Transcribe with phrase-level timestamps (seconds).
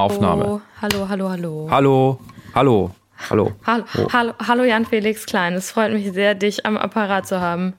[0.00, 0.44] Aufnahme.
[0.46, 1.66] Oh, hallo, hallo, hallo.
[1.68, 2.20] Hallo,
[2.54, 2.90] hallo,
[3.28, 3.50] hallo.
[3.66, 4.08] Hallo, Oh.
[4.12, 5.54] hallo, hallo Jan Felix Klein.
[5.54, 7.72] Es freut mich sehr, dich am Apparat zu haben.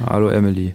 [0.00, 0.74] Hallo Emily.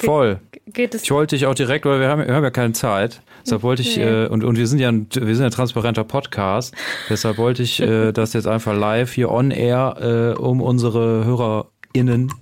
[0.00, 0.40] Voll.
[0.66, 3.20] Geht es Ich wollte dich auch direkt, weil wir haben, wir haben ja keine Zeit.
[3.46, 4.02] Deshalb wollte ich, Nee.
[4.24, 6.74] äh, und, und wir sind ja ein, wir sind ein transparenter Podcast.
[7.08, 12.32] Deshalb wollte ich äh, das jetzt einfach live hier on air, äh, um unsere HörerInnen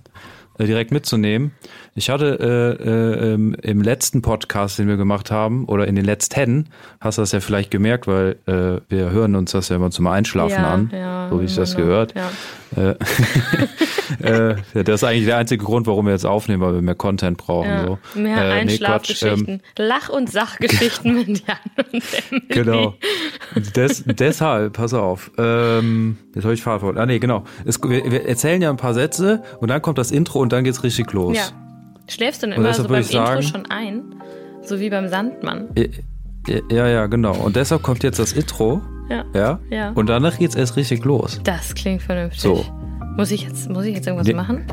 [0.65, 1.51] direkt mitzunehmen.
[1.95, 6.05] Ich hatte äh, äh, im, im letzten Podcast, den wir gemacht haben, oder in den
[6.05, 6.69] letzten,
[6.99, 10.07] hast du das ja vielleicht gemerkt, weil äh, wir hören uns das ja immer zum
[10.07, 11.87] Einschlafen ja, an, ja, so wie ich das genau.
[11.87, 12.13] gehört.
[12.15, 12.31] Ja.
[14.21, 17.37] Äh, das ist eigentlich der einzige Grund, warum wir jetzt aufnehmen, weil wir mehr Content
[17.37, 17.69] brauchen.
[17.69, 17.85] Ja.
[17.85, 17.99] So.
[18.19, 19.61] Mehr Äh, nee, Quatsch, ähm, Einschlafgeschichten.
[19.77, 21.57] Lach- und Sachgeschichten mit Jan
[21.91, 22.47] und Emily.
[22.49, 22.93] Genau.
[23.75, 25.31] Des, deshalb, pass auf.
[25.37, 26.97] Ähm, jetzt habe ich Fahrrad.
[26.97, 27.43] Ah nee, genau.
[27.65, 30.63] Es, wir, wir erzählen ja ein paar Sätze und dann kommt das Intro und dann
[30.63, 31.35] geht's richtig los.
[31.37, 31.43] Ja.
[32.07, 34.15] Schläfst du denn immer so beim ich Intro sagen- schon ein?
[34.61, 35.69] So wie beim Sandmann.
[36.69, 37.33] Ja, ja, genau.
[37.35, 38.81] Und deshalb kommt jetzt das Intro.
[39.09, 39.25] Ja.
[39.33, 39.59] Ja.
[39.69, 39.91] Ja.
[39.91, 41.39] Und danach geht's erst richtig los.
[41.43, 42.41] Das klingt vernünftig.
[42.41, 42.65] So.
[43.17, 44.33] Muss ich jetzt, muss ich jetzt irgendwas Nee.
[44.33, 44.65] machen?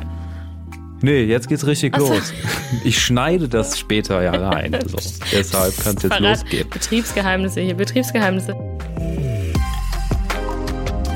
[1.02, 2.12] Nee, jetzt geht's richtig Ach so.
[2.14, 2.32] los.
[2.84, 4.76] Ich schneide das später ja rein.
[4.86, 4.96] So.
[5.32, 6.68] Deshalb kann es jetzt Verrat- losgehen.
[6.70, 8.54] Betriebsgeheimnisse hier, Betriebsgeheimnisse.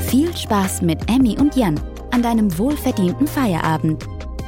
[0.08, 1.78] Viel Spaß mit Emmy und Jan
[2.12, 4.05] an deinem wohlverdienten Feierabend.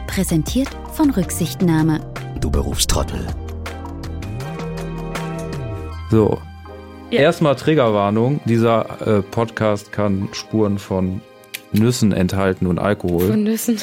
[0.06, 2.00] Präsentiert von Rücksichtnahme.
[2.40, 3.27] Du Berufstrottel.
[6.11, 6.38] So.
[7.11, 7.20] Ja.
[7.20, 8.40] Erstmal Triggerwarnung.
[8.46, 11.20] Dieser äh, Podcast kann Spuren von
[11.72, 13.28] Nüssen enthalten und Alkohol.
[13.28, 13.78] Von Nüssen.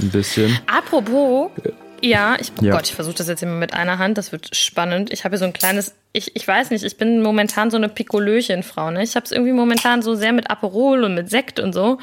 [0.00, 0.58] Ein bisschen.
[0.66, 1.50] Apropos,
[2.02, 2.72] ja, ich, oh Ja.
[2.72, 5.12] Gott, ich versuche das jetzt immer mit einer Hand, das wird spannend.
[5.12, 7.88] Ich habe hier so ein kleines, ich, ich weiß nicht, ich bin momentan so eine
[7.88, 9.02] Pikolöchen-Frau, ne?
[9.02, 11.98] Ich habe es irgendwie momentan so sehr mit Aperol und mit Sekt und so.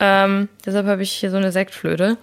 [0.00, 2.16] Ähm, deshalb habe ich hier so eine Sektflöte.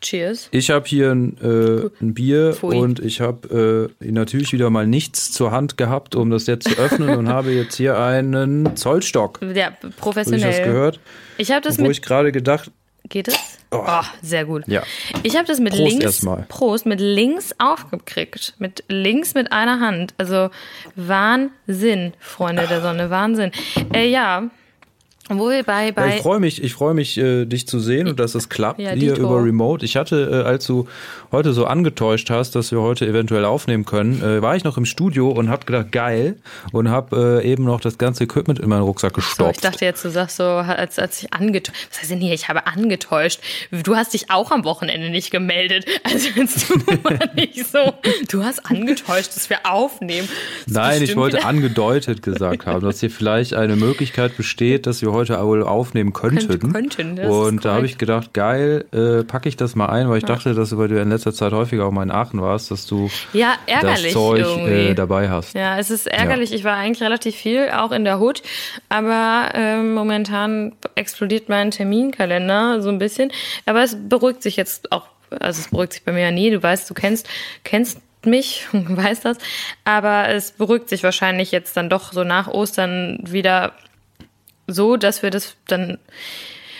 [0.00, 0.48] Cheers.
[0.50, 2.76] Ich habe hier ein, äh, ein Bier Pfui.
[2.76, 6.78] und ich habe äh, natürlich wieder mal nichts zur Hand gehabt, um das jetzt zu
[6.78, 9.40] öffnen und habe jetzt hier einen Zollstock.
[9.42, 10.64] Ja, Habe ich das professionell.
[10.64, 11.00] gehört?
[11.38, 11.92] Ich habe das Wo mit.
[11.92, 12.70] ich gerade gedacht,
[13.08, 13.38] Geht es?
[13.70, 13.84] Oh.
[13.86, 14.64] Oh, sehr gut.
[14.66, 14.82] Ja.
[15.22, 16.04] Ich habe das mit Prost links.
[16.04, 16.44] erstmal.
[16.48, 18.54] Prost, mit links aufgekriegt.
[18.58, 20.14] Mit links mit einer Hand.
[20.18, 20.50] Also
[20.96, 23.52] Wahnsinn, Freunde der Sonne, Wahnsinn.
[23.92, 24.50] Äh, ja.
[25.28, 28.06] Wo wir bei, Ja, bei ich freue mich, ich freue mich, äh, dich zu sehen
[28.06, 29.84] und dass es klappt Ja, hier über Remote.
[29.84, 30.86] Ich hatte, äh, als du
[31.32, 34.84] heute so angetäuscht hast, dass wir heute eventuell aufnehmen können, äh, war ich noch im
[34.84, 36.36] Studio und habe gedacht, geil,
[36.72, 39.56] und habe äh, eben noch das ganze Equipment in meinen Rucksack So, gestopft.
[39.56, 41.76] ich dachte jetzt, du sagst so, als, als ich angetäuscht.
[41.90, 42.32] Was heißt denn hier?
[42.34, 43.40] Ich habe angetäuscht.
[43.70, 45.84] Du hast dich auch am Wochenende nicht gemeldet.
[46.04, 47.92] Also jetzt tu mal nicht so.
[48.30, 50.28] Du hast angetäuscht, dass wir aufnehmen.
[50.66, 55.02] Das Nein, ich wollte wieder- angedeutet gesagt haben, dass hier vielleicht eine Möglichkeit besteht, dass
[55.02, 56.46] wir heute wohl aufnehmen könnten.
[56.58, 60.18] Könnte- könnten, und da habe ich gedacht, geil, äh, packe ich das mal ein, weil
[60.18, 62.70] ich dachte, dass du, weil du in letzter Zeit häufiger auch mal in Aachen warst,
[62.70, 65.54] dass du Ja, ärgerlich das Zeug äh, dabei hast.
[65.54, 66.52] Ja, es ist ärgerlich.
[66.52, 68.42] Ich war eigentlich relativ viel, auch in der Hut.
[68.88, 73.32] Aber ähm, momentan explodiert mein Terminkalender so ein bisschen.
[73.66, 75.08] Aber es beruhigt sich jetzt auch.
[75.40, 76.50] Also es beruhigt sich bei mir ja nie.
[76.50, 77.28] Du weißt, du kennst,
[77.64, 79.38] kennst mich weißt das.
[79.84, 83.72] Aber es beruhigt sich wahrscheinlich jetzt dann doch so nach Ostern wieder
[84.66, 85.98] so, dass wir das dann.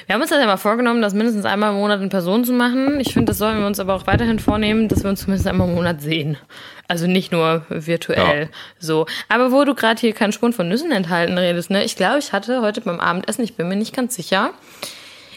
[0.06, 2.52] Wir haben uns das ja mal vorgenommen, das mindestens einmal im Monat in Person zu
[2.52, 3.00] machen.
[3.00, 5.68] Ich finde, das sollten wir uns aber auch weiterhin vornehmen, dass wir uns zumindest einmal
[5.68, 6.38] im Monat sehen.
[6.86, 8.42] Also nicht nur virtuell.
[8.42, 8.48] Ja.
[8.78, 9.06] So.
[9.28, 11.82] Aber wo du gerade hier keinen Spuren von Nüssen enthalten redest, ne?
[11.84, 14.52] Ich glaube, ich hatte heute beim Abendessen, ich bin mir nicht ganz sicher.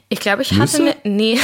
[0.09, 0.83] Ich glaube, ich Nüsse?
[0.83, 1.15] hatte eine.
[1.15, 1.39] Nee,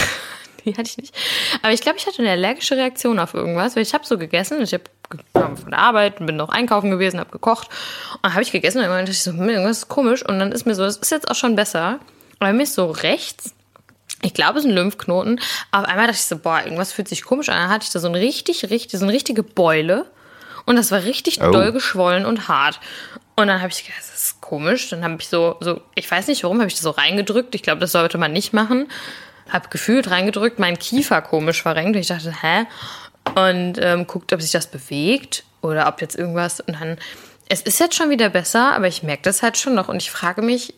[0.71, 1.15] die hatte ich nicht.
[1.61, 4.61] Aber ich glaube, ich hatte eine allergische Reaktion auf irgendwas, weil ich habe so gegessen,
[4.61, 4.83] ich habe
[5.33, 7.69] von der Arbeit, bin noch einkaufen gewesen, habe gekocht
[8.13, 10.39] und dann habe ich gegessen und dann dachte ich so, hm, irgendwas ist komisch und
[10.39, 11.99] dann ist mir so, es ist jetzt auch schon besser,
[12.39, 13.53] aber mir ist so rechts,
[14.23, 15.39] ich glaube, es ist ein Lymphknoten,
[15.71, 17.99] auf einmal dachte ich so, boah, irgendwas fühlt sich komisch an, dann hatte ich da
[17.99, 20.05] so ein richtig, richtig, so eine richtige Beule
[20.65, 21.51] und das war richtig Oh.
[21.51, 22.79] doll geschwollen und hart.
[23.37, 24.89] Und dann habe ich gedacht, das ist komisch.
[24.89, 27.53] Dann habe ich so, so, ich weiß nicht warum, habe ich das so reingedrückt.
[27.53, 28.87] Ich glaube, das sollte man nicht machen.
[29.49, 31.95] Hab gefühlt reingedrückt, mein Kiefer komisch verrenkt.
[31.95, 32.65] Und ich dachte, hä?
[33.35, 36.59] Und ähm, guckt, ob sich das bewegt oder ob jetzt irgendwas.
[36.59, 36.97] Und dann,
[37.49, 39.87] es ist jetzt schon wieder besser, aber ich merke das halt schon noch.
[39.87, 40.73] Und ich frage mich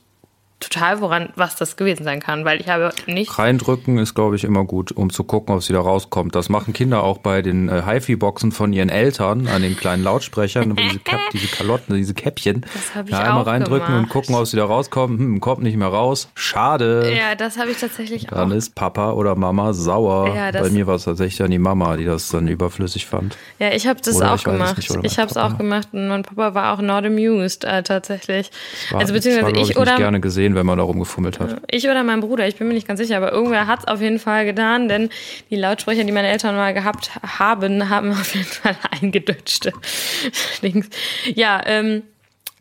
[0.59, 3.37] total, woran, was das gewesen sein kann, weil ich habe nicht.
[3.37, 6.33] Reindrücken ist, glaube ich, immer gut, um zu gucken, ob es wieder rauskommt.
[6.35, 10.75] Das machen Kinder auch bei den äh, HiFi-Boxen von ihren Eltern an den kleinen Lautsprechern,
[10.75, 12.65] diese, Kap diese Kalotten, diese Käppchen.
[12.73, 14.09] Das hab ich da einmal auch reindrücken und gemacht.
[14.11, 15.19] gucken, ob es wieder rauskommt.
[15.19, 16.29] Hm, kommt nicht mehr raus.
[16.35, 17.13] Schade.
[17.15, 18.55] Ja, das habe ich tatsächlich Dann auch.
[18.55, 20.33] ist Papa oder Mama sauer.
[20.35, 23.37] Ja, Bei mir war es tatsächlich dann die Mama, die das dann überflüssig fand.
[23.59, 24.77] Ja, ich habe das Oder auch gemacht.
[24.77, 28.49] nicht, ich habe es auch gemacht und mein Papa war auch not amused äh, tatsächlich.
[28.91, 31.61] War, also beziehungsweise war, ich ich, oder gerne gesehen, wenn man da rumgefummelt hat.
[31.71, 34.01] ich oder mein Bruder, ich bin mir nicht ganz sicher, aber irgendwer hat es auf
[34.01, 35.09] jeden Fall getan, denn
[35.49, 39.73] die Lautsprecher, die meine Eltern mal gehabt haben, haben auf jeden Fall eingedutschte.
[40.61, 40.89] Links.
[41.35, 42.03] Ja, ähm,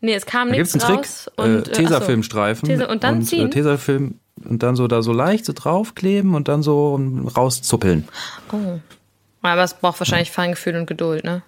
[0.03, 1.31] Nee, es kam Da gibt's nichts einen Trick, raus.
[1.39, 2.69] äh, Und, äh, Tesafilmstreifen.
[2.69, 3.47] Tesa- und dann ziehen?
[3.47, 7.01] Äh, Tesafilm und dann so da so leicht so draufkleben und dann so
[7.35, 8.07] rauszuppeln.
[8.53, 8.79] Oh.
[9.41, 11.43] Aber es braucht wahrscheinlich Feingefühl und Geduld, ne?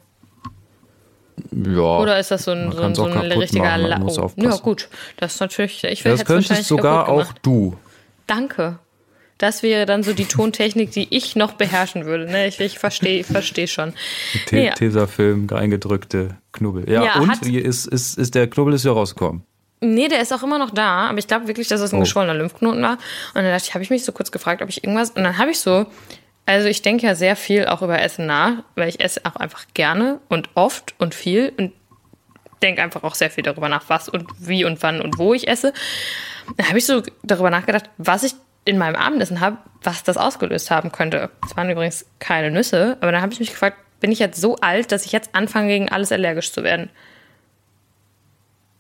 [1.52, 1.99] Ja.
[1.99, 4.23] Oder ist das so ein, so ein, so ein richtiger machen, man La muss oh.
[4.23, 4.50] aufpassen.
[4.50, 4.88] Ja, gut.
[5.17, 5.85] Das ist natürlich.
[5.85, 7.76] Ich das hätte es könntest sogar auch du.
[8.26, 8.79] Danke.
[9.38, 12.26] Das wäre dann so die Tontechnik, die ich noch beherrschen würde.
[12.26, 12.49] Ne?
[12.49, 13.94] Ich, ich verstehe versteh schon.
[14.46, 16.90] Te Nee, Tesafilm, eingedrückte Knubbel.
[16.90, 19.44] Ja, Ja, und ist, ist, ist der Knubbel ist ja rausgekommen.
[19.81, 22.00] Nee, der ist auch immer noch da, aber ich glaube wirklich, dass es ein Oh.
[22.00, 22.94] geschwollener Lymphknoten war.
[22.94, 25.11] Und dann dachte ich, habe ich mich so kurz gefragt, ob ich irgendwas.
[25.11, 25.87] Und dann habe ich so,
[26.48, 29.66] also ich denke ja sehr viel auch über Essen nach, weil ich esse auch einfach
[29.74, 31.74] gerne und oft und viel und
[32.62, 35.46] denke einfach auch sehr viel darüber nach, was und wie und wann und wo ich
[35.46, 35.74] esse.
[36.56, 38.32] Dann habe ich so darüber nachgedacht, was ich
[38.64, 41.28] in meinem Abendessen habe, was das ausgelöst haben könnte.
[41.44, 44.56] Es waren übrigens keine Nüsse, aber dann habe ich mich gefragt, bin ich jetzt so
[44.56, 46.88] alt, dass ich jetzt anfange, gegen alles allergisch zu werden?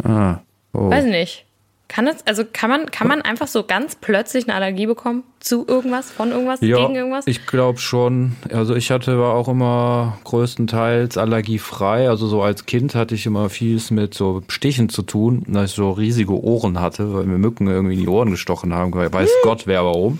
[0.02, 0.38] Ah.
[0.72, 0.88] Oh.
[0.88, 1.44] Weiß nicht.
[1.88, 5.22] Kann das, also kann man, kann man einfach so ganz plötzlich eine Allergie bekommen?
[5.40, 7.26] Zu irgendwas, von irgendwas, Ja, gegen irgendwas?
[7.26, 8.36] ich glaube schon.
[8.52, 12.08] Also ich hatte war auch immer größtenteils allergiefrei.
[12.10, 15.76] Also so als Kind hatte ich immer vieles mit so Stichen zu tun, dass ich
[15.76, 18.92] so riesige Ohren hatte, weil mir Mücken irgendwie in die Ohren gestochen haben.
[18.92, 20.18] Weiß Gott wer warum.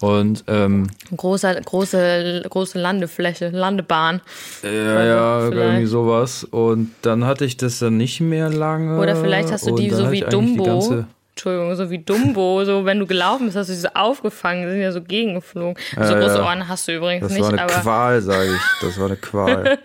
[0.00, 4.22] Und ähm, Große, große, große Landefläche, Landebahn.
[4.62, 5.66] ja, ja, vielleicht.
[5.66, 6.44] irgendwie sowas.
[6.44, 8.98] Und dann hatte ich das dann nicht mehr lange.
[8.98, 11.04] Oder vielleicht hast du die so wie Dumbo.
[11.30, 14.80] Entschuldigung, so wie Dumbo, so wenn du gelaufen bist, hast du diese aufgefangen, die sind
[14.82, 15.74] ja so gegengeflogen.
[15.94, 16.44] so Ja, große ja.
[16.44, 18.60] Ohren hast du übrigens Das nicht, war eine Qual, sage ich.
[18.86, 19.78] Das war eine Qual.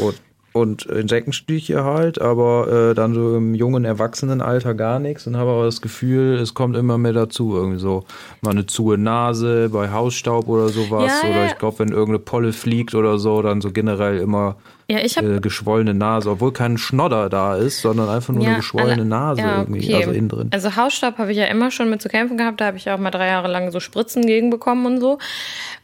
[0.00, 0.14] und,
[0.56, 5.64] und Insektenstiche halt, aber äh, dann so im jungen Erwachsenenalter gar nichts und habe aber
[5.64, 7.54] das Gefühl, es kommt immer mehr dazu.
[7.54, 8.04] Irgendwie so
[8.40, 11.12] mal eine zuhe Nase bei Hausstaub oder sowas.
[11.22, 11.46] Ja, oder ja.
[11.46, 14.56] ich glaube, wenn irgendeine Polle fliegt oder so, dann so generell immer
[14.88, 18.56] ja, ich habe äh, geschwollene Nase, obwohl kein Schnodder da ist, sondern einfach nur eine
[18.56, 19.94] geschwollene alle- Nase ja, irgendwie, okay.
[19.96, 20.48] also innen drin.
[20.52, 22.60] Also Hausstaub habe ich ja immer schon mit zu kämpfen gehabt.
[22.60, 25.18] Da habe ich auch mal drei Jahre lang so Spritzen gegen bekommen und so.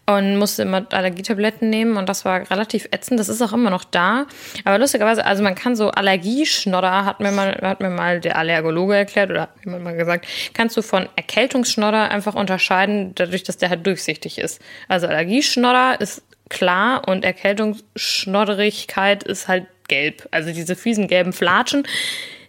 [0.04, 3.20] Und musste immer Allergietabletten nehmen und das war relativ ätzend.
[3.20, 4.26] Das ist auch immer noch da.
[4.64, 8.96] Aber lustigerweise, also man kann so Allergieschnodder, hat mir mal, hat mir mal der Allergologe
[8.96, 13.70] erklärt oder hat mir mal gesagt, kannst du von Erkältungsschnodder einfach unterscheiden, dadurch, dass der
[13.70, 14.60] halt durchsichtig ist.
[14.88, 20.28] Also Allergieschnodder ist klar und Erkältungsschnodderigkeit ist halt gelb.
[20.30, 21.86] Also diese fiesen gelben Flatschen,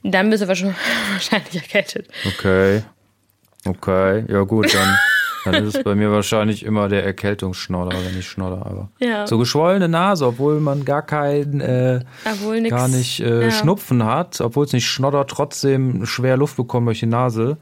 [0.03, 0.77] dann bist du wahrscheinlich
[1.13, 2.07] wahrscheinlich erkältet.
[2.25, 2.83] Okay.
[3.65, 4.25] Okay.
[4.27, 4.97] Ja gut, dann,
[5.45, 8.65] dann ist es bei mir wahrscheinlich immer der Erkältungsschnodder, wenn ich schnodder.
[8.65, 9.27] Aber Ja.
[9.27, 11.99] so geschwollene Nase, obwohl man gar keinen, äh,
[12.59, 13.51] nix, gar nicht äh, ja.
[13.51, 17.57] Schnupfen hat, obwohl es nicht schnoddert, trotzdem schwer Luft bekommen durch die Nase.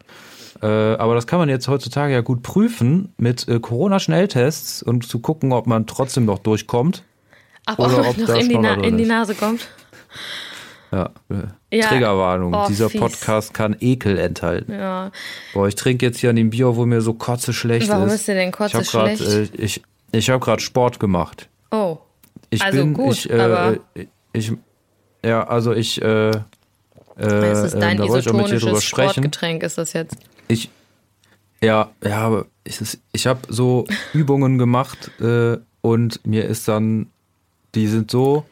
[0.61, 5.19] Äh, aber das kann man jetzt heutzutage ja gut prüfen mit äh, Corona-Schnelltests und zu
[5.19, 7.03] gucken, ob man trotzdem noch durchkommt.
[7.65, 9.05] Aber Oder auch ob noch in die, in die.
[9.05, 9.67] Nase kommt.
[10.91, 11.09] Ja.
[11.29, 11.87] Äh, Ja.
[11.87, 12.53] Triggerwarnung.
[12.53, 12.99] Oh, Dieser fies.
[12.99, 14.73] Podcast kann Ekel enthalten.
[14.73, 15.11] Ja.
[15.53, 18.15] Boah, ich trinke jetzt hier an dem Bier, obwohl mir so kotze schlecht Warum ist.
[18.15, 19.53] ist dir denn kotze ich hab grad, schlecht?
[19.53, 21.47] Äh, ich ich habe gerade Sport gemacht.
[21.71, 21.97] Oh.
[22.49, 23.77] Ich Also bin, gut, ich, äh, aber-
[24.33, 24.51] ich,
[25.23, 26.33] ja, also ich, äh, äh,
[27.15, 28.83] Das ist dein mit dir drüber isotonisches.
[28.83, 30.17] Sportgetränk, ist das jetzt.
[30.49, 30.69] Ich,
[31.63, 32.79] ja, ja, aber ich,
[33.13, 37.07] ich habe so Übungen gemacht äh, und mir ist dann,
[37.75, 38.43] die sind so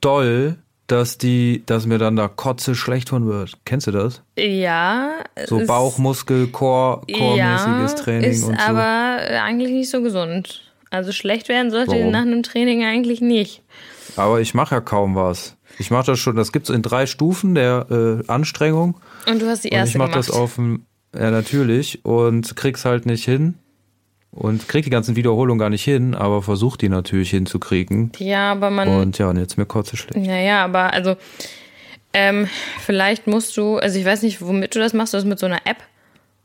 [0.00, 0.56] doll,
[0.86, 3.52] dass die, dass mir dann da Kotze schlecht von wird.
[3.64, 4.22] Kennst du das?
[4.36, 5.10] Ja.
[5.46, 8.66] So ist- Bauchmuskel, Core, Core-mäßiges ja, Training ist und so.
[8.66, 10.62] aber eigentlich nicht so gesund.
[10.90, 12.10] Also schlecht werden sollte Warum?
[12.10, 13.62] nach einem Training eigentlich nicht.
[14.16, 15.56] Aber ich mache ja kaum was.
[15.78, 18.96] Ich mache das schon, das gibt's in drei Stufen der äh, Anstrengung.
[19.26, 20.84] Und du hast die Und erste ich mache das auf dem,
[21.14, 23.54] ja natürlich, und krieg's halt nicht hin.
[24.34, 28.12] Und krieg die ganzen Wiederholungen gar nicht hin, aber versuch die natürlich hinzukriegen.
[28.18, 28.88] ja, aber man.
[28.88, 30.26] Und ja, und jetzt mir kotze schlecht.
[30.26, 31.16] Naja, aber also
[32.14, 32.48] ähm,
[32.80, 35.46] vielleicht musst du, also ich weiß nicht, womit du das machst, du das mit so
[35.46, 35.78] einer App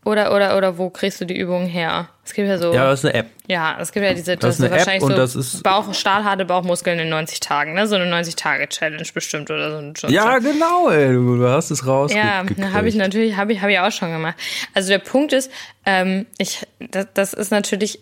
[0.08, 2.10] oder oder oder wo kriegst du die Übungen her?
[2.26, 3.28] Es gibt ja so, Ja, das ist eine App.
[3.48, 5.36] ja, es gibt ja diese, Das ist das, eine ist wahrscheinlich App und so das
[5.36, 7.88] ist- Bauch, stahlharte Bauchmuskeln in 90 Tagen, ne?
[7.88, 9.78] So eine 90 Tage Challenge bestimmt oder so.
[9.78, 12.14] ein Ja, genau, ey, du, hast es raus.
[12.14, 14.36] Ja, habe ich natürlich, habe ich, habe ich auch schon gemacht.
[14.74, 15.52] Also der Punkt ist,
[15.86, 18.00] ähm, ich, das, das ist natürlich,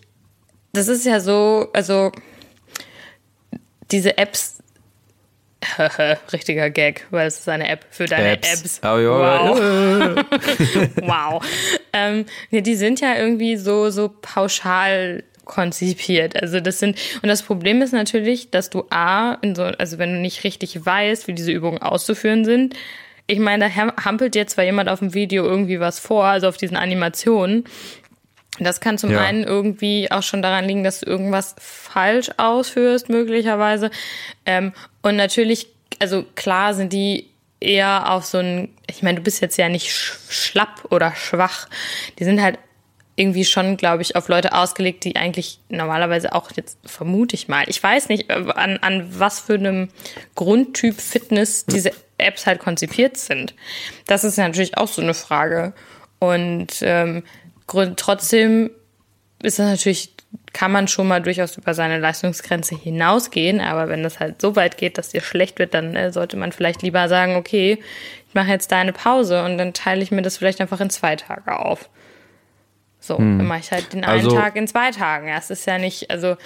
[0.72, 2.12] das ist ja so, also
[3.90, 4.55] diese Apps,
[6.32, 8.62] richtiger Gag, weil es ist eine App für deine Apps.
[8.62, 8.80] Apps.
[8.82, 9.58] Ja, wow.
[11.02, 11.44] wow.
[11.92, 16.40] Ähm, ja, die sind ja irgendwie so, so pauschal konzipiert.
[16.40, 20.12] Also das sind, und das Problem ist natürlich, dass du A, in so, also wenn
[20.12, 22.74] du nicht richtig weißt, wie diese Übungen auszuführen sind,
[23.28, 26.48] ich meine, da ham- hampelt dir zwar jemand auf dem Video irgendwie was vor, also
[26.48, 27.64] auf diesen Animationen.
[28.58, 29.20] Das kann zum Ja.
[29.20, 33.90] einen irgendwie auch schon daran liegen, dass du irgendwas falsch ausführst, möglicherweise.
[34.44, 34.72] Ähm,
[35.02, 37.28] und natürlich, also klar sind die
[37.60, 41.68] eher auf so ein, ich meine, du bist jetzt ja nicht schlapp oder schwach.
[42.18, 42.58] Die sind halt
[43.18, 47.64] irgendwie schon, glaube ich, auf Leute ausgelegt, die eigentlich normalerweise auch jetzt vermute ich mal.
[47.66, 49.88] Ich weiß nicht, äh, an, an was für einem
[50.34, 53.54] Grundtyp Fitness diese Apps halt konzipiert sind.
[54.06, 55.72] Das ist natürlich auch so eine Frage.
[56.18, 57.22] Und ähm,
[57.66, 58.70] trotzdem
[59.42, 60.14] ist das natürlich,
[60.52, 64.78] kann man schon mal durchaus über seine Leistungsgrenze hinausgehen, aber wenn das halt so weit
[64.78, 67.78] geht, dass dir schlecht wird, dann äh, sollte man vielleicht lieber sagen, okay,
[68.28, 70.90] ich mache jetzt da eine Pause und dann teile ich mir das vielleicht einfach in
[70.90, 71.88] zwei Tage auf.
[72.98, 73.38] So, hm.
[73.38, 75.28] dann mache ich halt den einen also, Tag in zwei Tagen.
[75.28, 76.36] Ja, es ist ja nicht, also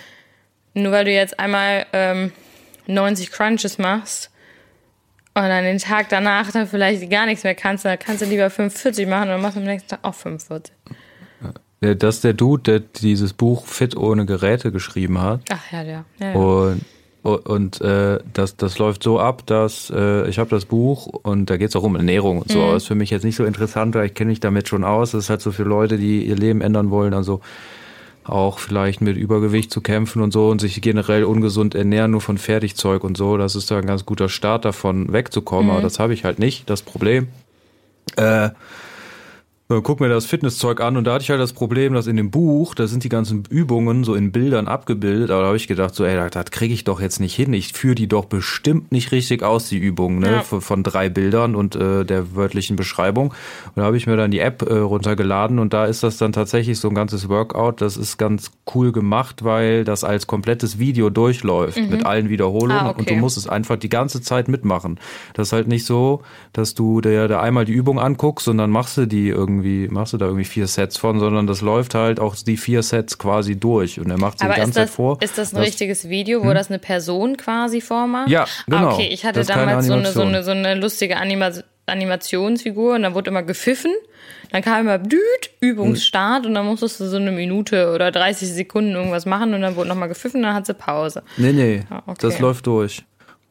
[0.74, 2.32] nur weil du jetzt einmal ähm,
[2.86, 4.30] 90 Crunches machst
[5.34, 8.50] und dann den Tag danach dann vielleicht gar nichts mehr kannst, dann kannst du lieber
[8.50, 10.74] 45 machen und dann machst du am nächsten Tag auch 45.
[11.80, 15.40] Das ist der Dude, der dieses Buch Fit ohne Geräte geschrieben hat.
[15.50, 16.04] Ach ja, der.
[16.18, 16.34] Ja, ja.
[16.34, 16.84] Und
[17.22, 21.58] und äh, das, das läuft so ab, dass äh, ich habe das Buch und da
[21.58, 22.58] geht es auch um Ernährung und so.
[22.58, 22.64] Mhm.
[22.64, 25.10] Aber ist für mich jetzt nicht so interessant, weil ich kenne mich damit schon aus.
[25.10, 27.40] Das ist halt so für Leute, die ihr Leben ändern wollen, also
[28.24, 32.38] auch vielleicht mit Übergewicht zu kämpfen und so und sich generell ungesund ernähren, nur von
[32.38, 33.36] Fertigzeug und so.
[33.36, 35.66] Das ist da ein ganz guter Start davon wegzukommen.
[35.66, 35.72] Mhm.
[35.72, 37.28] Aber das habe ich halt nicht, das Problem.
[38.16, 38.50] Äh,
[39.82, 42.32] guck mir das Fitnesszeug an und da hatte ich halt das Problem, dass in dem
[42.32, 45.94] Buch, da sind die ganzen Übungen so in Bildern abgebildet, aber da habe ich gedacht,
[45.94, 47.52] so, ey, das, das kriege ich doch jetzt nicht hin.
[47.52, 50.32] Ich führe die doch bestimmt nicht richtig aus, die Übungen, ne?
[50.32, 50.40] Ja.
[50.42, 53.28] Von, von, drei Bildern und äh, der wörtlichen Beschreibung.
[53.28, 56.32] Und da habe ich mir dann die App äh, runtergeladen und da ist das dann
[56.32, 57.80] tatsächlich so ein ganzes Workout.
[57.80, 61.90] Das ist ganz cool gemacht, weil das als komplettes Video durchläuft mhm.
[61.90, 63.00] mit allen Wiederholungen ah, okay.
[63.00, 64.98] und du musst es einfach die ganze Zeit mitmachen.
[65.34, 66.22] Das ist halt nicht so,
[66.52, 69.88] dass du dir da einmal die Übung anguckst und dann machst du die irgendwie irgendwie,
[69.88, 73.18] machst du da irgendwie vier Sets von, sondern das läuft halt auch die vier Sets
[73.18, 75.18] quasi durch und er macht sie die ganze das, Zeit vor.
[75.20, 76.54] Ist das ein richtiges Video, wo hm?
[76.54, 78.28] das eine Person quasi vormacht?
[78.28, 78.88] Ja, genau.
[78.88, 81.50] Ah, okay, ich hatte damals so eine, so, eine, so eine lustige Anima
[81.86, 83.90] Animationsfigur und dann wurde immer gepfiffen.
[84.52, 88.92] Dann kam immer Düt, Übungsstart und dann musstest du so eine Minute oder 30 Sekunden
[88.92, 91.22] irgendwas machen und dann wurde nochmal gepfiffen und dann hat sie Pause.
[91.36, 92.18] Nee, nee, ah, okay.
[92.20, 93.04] das läuft durch.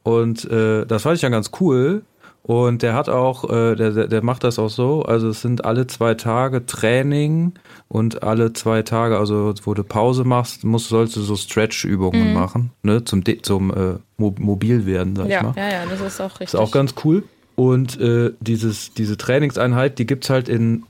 [0.04, 2.04] Und äh, das fand ich ja ganz cool,
[2.50, 5.04] und der hat auch, äh, der, der macht das auch so.
[5.04, 7.54] Also es sind alle zwei Tage Training
[7.88, 12.34] und alle zwei Tage, also wo du Pause machst, musst, sollst du so Stretch-Übungen mhm.
[12.34, 15.54] machen, ne, zum, zum äh, mobil werden, sag ja, ich mal.
[15.58, 16.48] Ja, ja, das ist auch richtig.
[16.48, 17.22] Ist auch ganz cool.
[17.56, 20.86] Und äh, dieses, diese Trainingseinheit, die gibt's halt in,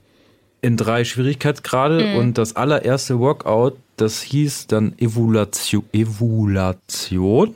[0.62, 2.06] in drei Schwierigkeitsgrade.
[2.06, 2.16] Mhm.
[2.20, 5.84] Und das allererste Workout, das hieß dann Evaluation.
[5.92, 7.56] Evaluation.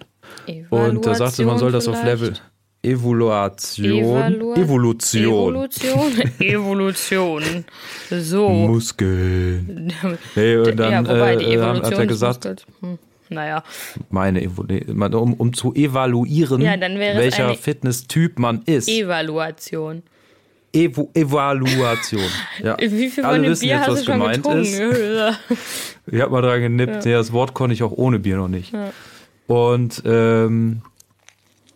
[0.72, 2.34] Und da sagte man soll das auf Level
[2.84, 4.56] Evaluation.
[4.58, 5.24] Evolution.
[5.24, 6.22] Evolution.
[6.40, 7.66] Evolution.
[8.10, 8.50] So.
[8.50, 9.94] Muskeln.
[10.36, 13.00] Nee, und dann ja, wobei die Evolution äh, hat er gesagt, hm,
[13.30, 13.63] naja.
[14.10, 18.90] Meine um, um zu evaluieren, ja, welcher Fitnesstyp man ist.
[18.90, 20.04] Evaluation.
[20.74, 22.22] Evo Evaluation.
[22.63, 22.78] Ja.
[22.80, 24.80] Wie viel Alle wissen Bier jetzt, was gemeint ist.
[26.08, 27.06] ich habe mal dran genippt.
[27.06, 27.12] Ja.
[27.12, 27.18] ja.
[27.18, 28.74] das Wort konnte ich auch ohne Bier noch nicht.
[28.74, 28.92] Ja.
[29.48, 30.82] Und ähm,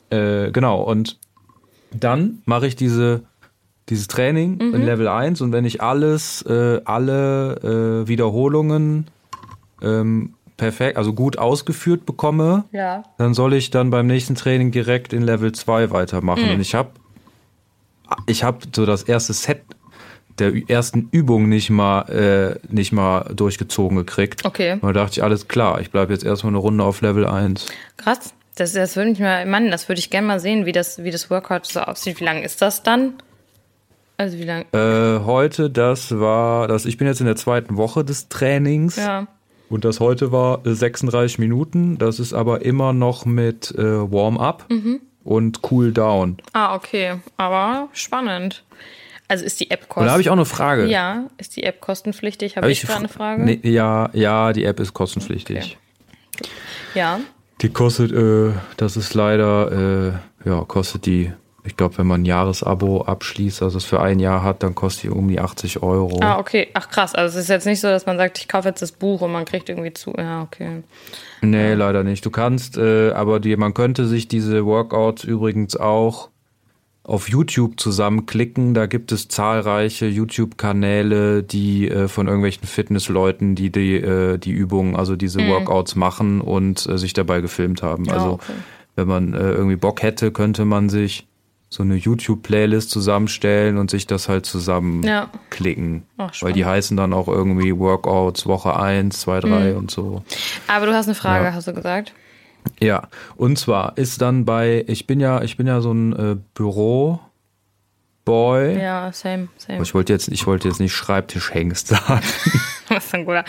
[0.09, 1.19] äh, genau, und
[1.91, 3.23] dann mache ich diese,
[3.89, 4.75] dieses Training mhm.
[4.75, 9.07] in Level 1 und wenn ich alles, äh, alle äh, Wiederholungen
[9.81, 13.03] ähm, perfekt, also gut ausgeführt bekomme, ja.
[13.17, 16.45] dann soll ich dann beim nächsten Training direkt in Level 2 weitermachen.
[16.45, 16.55] Mhm.
[16.55, 16.89] Und ich habe
[18.25, 19.61] ich hab so das erste Set
[20.39, 24.45] der ersten Übung nicht mal äh, nicht mal durchgezogen gekriegt.
[24.45, 24.73] Okay.
[24.73, 27.67] Und da dachte ich, alles klar, ich bleibe jetzt erstmal eine Runde auf Level 1.
[27.97, 28.33] Krass.
[28.57, 31.11] Das, das würde ich mal, Mann, das würde ich gerne mal sehen, wie das, wie
[31.11, 32.19] das Workout so aussieht.
[32.19, 33.13] Wie lang ist das dann?
[34.17, 34.65] Also wie lang?
[34.73, 38.95] Äh, heute, das war, das, ich bin jetzt in der zweiten Woche des Trainings.
[38.95, 39.27] Ja.
[39.69, 41.99] Und das heute war 36 Minuten.
[41.99, 45.01] Das ist aber immer noch mit äh, Warm-up mhm.
[45.23, 46.37] und Cool Down.
[46.53, 47.19] Ah, okay.
[47.37, 48.63] Aber spannend.
[49.27, 50.05] Also ist die App kostenpflichtig?
[50.07, 50.87] Da habe ich auch eine Frage.
[50.87, 52.55] Ja, ist die App kostenpflichtig?
[52.55, 53.43] Habe hab ich, ich gerade eine Frage?
[53.43, 55.77] Nee, ja, ja, die App ist kostenpflichtig.
[56.39, 56.49] Okay.
[56.95, 57.19] Ja.
[57.61, 59.71] Die kostet, äh, das ist leider,
[60.43, 61.31] äh, ja, kostet die,
[61.63, 65.05] ich glaube, wenn man ein Jahresabo abschließt, also es für ein Jahr hat, dann kostet
[65.05, 66.19] die um die 80 Euro.
[66.21, 66.67] Ah, okay.
[66.75, 67.15] Ach krass.
[67.15, 69.31] Also es ist jetzt nicht so, dass man sagt, ich kaufe jetzt das Buch und
[69.31, 70.13] man kriegt irgendwie zu.
[70.17, 70.83] Ja, okay.
[71.41, 72.25] Nee, leider nicht.
[72.25, 76.29] Du kannst, äh, aber die, man könnte sich diese Workouts übrigens auch
[77.07, 78.73] auf YouTube zusammenklicken.
[78.73, 84.95] Da gibt es zahlreiche YouTube-Kanäle, die äh, von irgendwelchen Fitnessleuten, die die, äh, die Übungen,
[84.95, 85.49] also diese mhm.
[85.49, 88.05] Workouts machen und äh, sich dabei gefilmt haben.
[88.05, 88.53] Ja, also okay.
[88.97, 91.25] wenn man äh, irgendwie Bock hätte, könnte man sich
[91.69, 96.03] so eine YouTube-Playlist zusammenstellen und sich das halt zusammenklicken.
[96.19, 96.29] Ja.
[96.41, 99.77] Weil die heißen dann auch irgendwie Workouts Woche 1, 2, 3 mhm.
[99.77, 100.23] und so.
[100.67, 101.53] Aber du hast eine Frage, ja.
[101.53, 102.13] hast du gesagt?
[102.79, 106.35] Ja, und zwar ist dann bei, ich bin ja, ich bin ja so ein äh,
[106.53, 107.19] Büro,
[108.27, 108.77] Boy.
[108.77, 109.81] Ja, same, same.
[109.81, 112.21] Ich wollte jetzt, ich wollte jetzt nicht Schreibtischhengst sagen.
[112.89, 113.45] Was ist ein guter?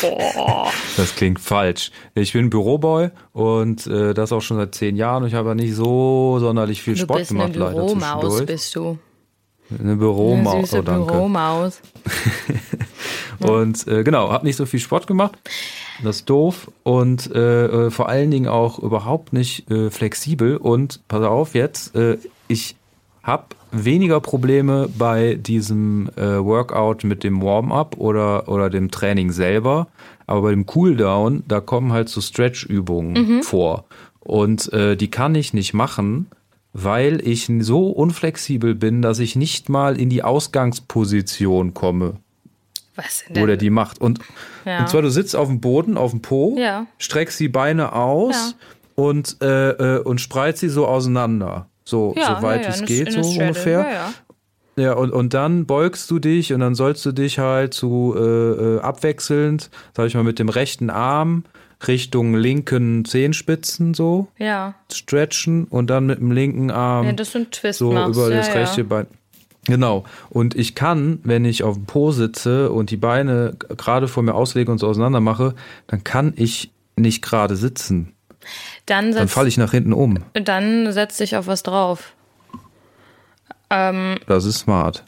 [0.00, 0.70] Boah.
[0.96, 1.90] Das klingt falsch.
[2.14, 5.24] Ich bin Büroboy und äh, das auch schon seit zehn Jahren.
[5.24, 8.46] Und ich habe ja nicht so sonderlich viel Du Sport bist eine gemacht, leider Büromaus,
[8.46, 8.98] bist du.
[9.68, 11.12] Eine Eine Büromaus, süße oh danke.
[11.12, 11.80] Büromaus.
[13.40, 15.36] Und äh, genau, habe nicht so viel Sport gemacht.
[16.02, 20.56] Das ist doof und äh, äh, vor allen Dingen auch überhaupt nicht äh, flexibel.
[20.56, 22.76] Und pass auf jetzt, äh, ich
[23.22, 29.88] habe weniger Probleme bei diesem äh, Workout mit dem Warm-up oder, oder dem Training selber.
[30.26, 33.84] Aber bei dem Cooldown, da kommen halt so Stretch-Übungen vor.
[34.20, 36.26] Und äh, die kann ich nicht machen,
[36.72, 42.14] weil ich so unflexibel bin, dass ich nicht mal in die Ausgangsposition komme
[42.96, 43.40] Was denn?
[43.42, 44.00] wo der die macht.
[44.00, 44.18] Und,
[44.64, 44.80] Ja.
[44.80, 46.86] und zwar, du sitzt auf dem Boden, auf dem Po, Ja.
[46.98, 48.56] streckst die Beine aus
[48.94, 51.68] und, äh, äh, und spreizt sie so auseinander.
[51.84, 53.80] So, ja, so weit ja, ja, es geht, so ungefähr.
[53.80, 54.12] Ja, ja.
[54.78, 58.20] Ja, und, und dann beugst du dich und dann sollst du dich halt zu äh,
[58.20, 61.44] äh, abwechselnd, sag ich mal, mit dem rechten Arm
[61.86, 64.74] Richtung linken Zehenspitzen so Ja.
[64.92, 68.16] stretchen und dann mit dem linken Arm ja, dass du einen Twist so machst.
[68.16, 68.54] über ja, das ja.
[68.54, 69.06] rechte Bein.
[69.66, 70.04] Genau.
[70.30, 74.34] Und ich kann, wenn ich auf dem Po sitze und die Beine gerade vor mir
[74.34, 75.54] auslege und so auseinander mache,
[75.86, 78.12] dann kann ich nicht gerade sitzen.
[78.86, 80.18] Dann Dann falle ich nach hinten um.
[80.34, 82.12] dann setz dich auf was drauf.
[83.68, 85.04] Das ist smart.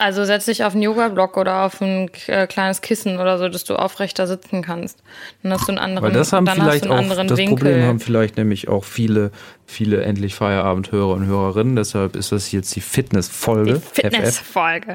[0.00, 3.64] Also setz dich auf einen Yoga-Block oder auf ein äh, kleines Kissen oder so, dass
[3.64, 5.02] du aufrechter sitzen kannst.
[5.42, 7.26] Dann hast du einen anderen, Weil das haben dann vielleicht hast du einen auch, anderen
[7.26, 7.56] das Winkel.
[7.56, 9.32] Problem haben vielleicht nämlich auch viele,
[9.66, 11.74] viele endlich Feierabendhörer und Hörerinnen.
[11.74, 13.74] Deshalb ist das jetzt die Fitnessfolge.
[13.74, 14.94] Die Fitnessfolge.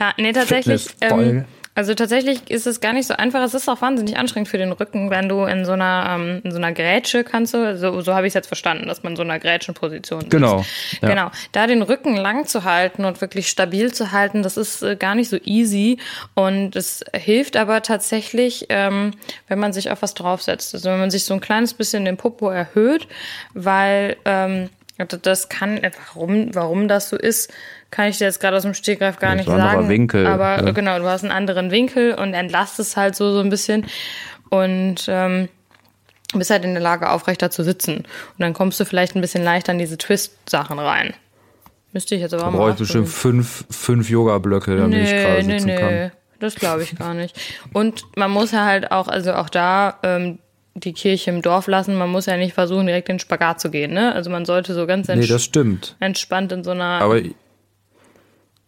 [0.00, 0.84] Ja, nee, tatsächlich.
[0.84, 1.30] Fitnessfolge.
[1.30, 1.44] Ähm,
[1.78, 3.40] also tatsächlich ist es gar nicht so einfach.
[3.40, 6.50] Es ist auch wahnsinnig anstrengend für den Rücken, wenn du in so einer ähm, in
[6.50, 9.16] so einer Grätsche kannst du, so, so habe ich es jetzt verstanden, dass man in
[9.16, 10.32] so einer Grätschenposition sitzt.
[10.32, 10.64] Genau,
[11.00, 11.08] ja.
[11.08, 11.30] Genau.
[11.52, 15.14] Da den Rücken lang zu halten und wirklich stabil zu halten, das ist äh, gar
[15.14, 15.98] nicht so easy.
[16.34, 19.12] Und es hilft aber tatsächlich, ähm,
[19.46, 20.74] wenn man sich auf was draufsetzt.
[20.74, 23.06] Also wenn man sich so ein kleines bisschen den Popo erhöht,
[23.54, 25.80] weil ähm, das kann,
[26.14, 27.52] warum, warum das so ist,
[27.90, 29.88] kann ich dir jetzt gerade aus dem Stegreif gar Das nicht sagen.
[29.88, 30.72] Winkel, aber ne?
[30.72, 33.86] genau, du hast einen anderen Winkel und entlastest halt so, so ein bisschen
[34.50, 35.48] und ähm,
[36.34, 37.98] bist halt in der Lage, aufrechter zu sitzen.
[37.98, 38.06] Und
[38.38, 41.14] dann kommst du vielleicht ein bisschen leichter in diese Twist-Sachen rein.
[41.92, 45.42] Müsste ich jetzt aber Da mal brauche ich bestimmt fünf, fünf Yoga-Blöcke, damit ich gerade
[45.42, 45.76] Nee, nee, sitzen nee.
[45.76, 46.12] kann.
[46.38, 47.36] Das glaube ich gar nicht.
[47.72, 50.38] Und man muss ja halt auch, also auch da ähm,
[50.74, 51.96] die Kirche im Dorf lassen.
[51.96, 53.92] Man muss ja nicht versuchen, direkt in den Spagat zu gehen.
[53.92, 54.14] Ne?
[54.14, 55.96] Also man sollte so ganz Nee, ents das stimmt.
[56.00, 57.00] entspannt in so einer.
[57.00, 57.34] Aber ich,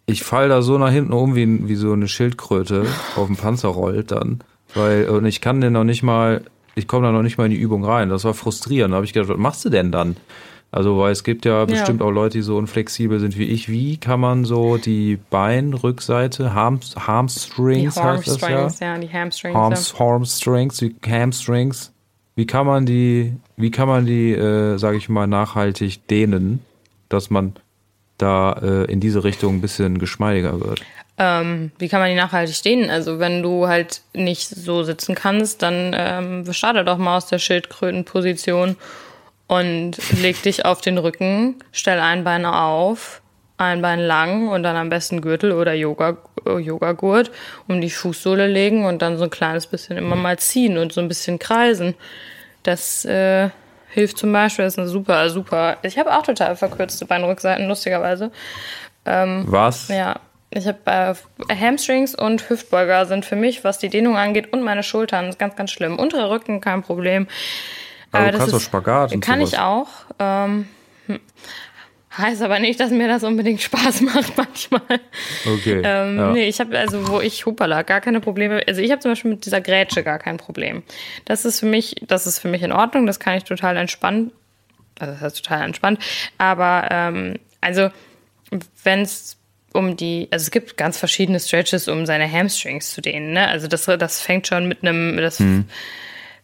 [0.06, 2.86] ich fall da so nach hinten um, wie, wie so eine Schildkröte
[3.16, 4.40] auf dem Panzer rollt dann.
[4.74, 6.42] Weil, und ich kann den noch nicht mal,
[6.74, 8.08] ich komme da noch nicht mal in die Übung rein.
[8.08, 8.92] Das war frustrierend.
[8.92, 10.16] Da habe ich gedacht, was machst du denn dann?
[10.72, 13.68] Also, weil es gibt ja bestimmt auch Leute, die so unflexibel sind wie ich.
[13.68, 18.48] Wie kann man so die Beinrückseite, Harms, die Hamstrings heißt das ja?
[18.48, 19.56] Hamstrings, ja, die Hamstrings.
[19.56, 21.92] Arms, Hamstrings, wie Hamstrings.
[22.36, 26.60] Wie kann man die, wie kann man die, äh, sage ich mal, nachhaltig dehnen,
[27.08, 27.54] dass man
[28.16, 30.82] da äh, in diese Richtung ein bisschen geschmeidiger wird?
[31.18, 32.88] Ähm, wie kann man die nachhaltig dehnen?
[32.88, 37.40] Also wenn du halt nicht so sitzen kannst, dann ähm, starte doch mal aus der
[37.40, 38.76] Schildkrötenposition
[39.50, 43.20] und leg dich auf den Rücken, stell ein Bein auf,
[43.58, 47.32] ein Bein lang und dann am besten Gürtel oder Yoga, äh, Yogagurt
[47.66, 51.00] um die Fußsohle legen und dann so ein kleines bisschen immer mal ziehen und so
[51.00, 51.96] ein bisschen kreisen.
[52.62, 53.50] Das äh,
[53.88, 55.78] hilft zum Beispiel, das ist eine super, super.
[55.82, 58.30] Ich habe auch total verkürzte Beinrückseiten, lustigerweise.
[59.04, 59.88] Was?
[59.88, 64.62] Ja, ich habe äh, Hamstrings und Hüftbeuger sind für mich, was die Dehnung angeht und
[64.62, 65.98] meine Schultern, ist ganz, ganz schlimm.
[65.98, 67.26] Unterer Rücken kein Problem.
[68.12, 69.52] Aber Äh, du kannst doch Spagat und Kann sowas.
[69.52, 69.88] ich auch.
[70.18, 70.68] Ähm,
[71.06, 71.20] hm.
[72.16, 75.00] heißt aber nicht, dass mir das unbedingt Spaß macht manchmal.
[75.46, 75.82] Okay.
[75.84, 76.32] Ähm, ja.
[76.32, 78.62] Nee, ich habe also, wo ich Hupala, gar keine Probleme.
[78.66, 80.82] Also ich habe zum Beispiel mit dieser Grätsche gar kein Problem.
[81.24, 83.06] Das ist für mich, das ist für mich in Ordnung.
[83.06, 84.32] Das kann ich total entspannt.
[84.98, 86.00] Also das heißt total entspannt.
[86.36, 87.90] Aber ähm, also
[88.82, 89.36] wenn es
[89.72, 93.32] um die, also es gibt ganz verschiedene Stretches, um seine Hamstrings zu dehnen.
[93.32, 93.46] Ne?
[93.46, 95.40] Also das, das fängt schon mit einem, das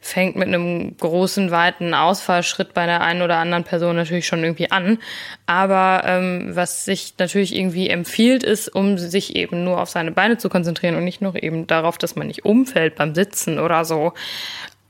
[0.07, 4.71] fängt mit einem großen, weiten Ausfallschritt bei der einen oder anderen Person natürlich schon irgendwie
[4.71, 4.99] an.
[5.47, 10.39] Aber ähm, was sich natürlich irgendwie empfiehlt, ist, um sich eben nur auf seine Beine
[10.39, 14.13] zu konzentrieren und nicht nur eben darauf, dass man nicht umfällt beim Sitzen oder so,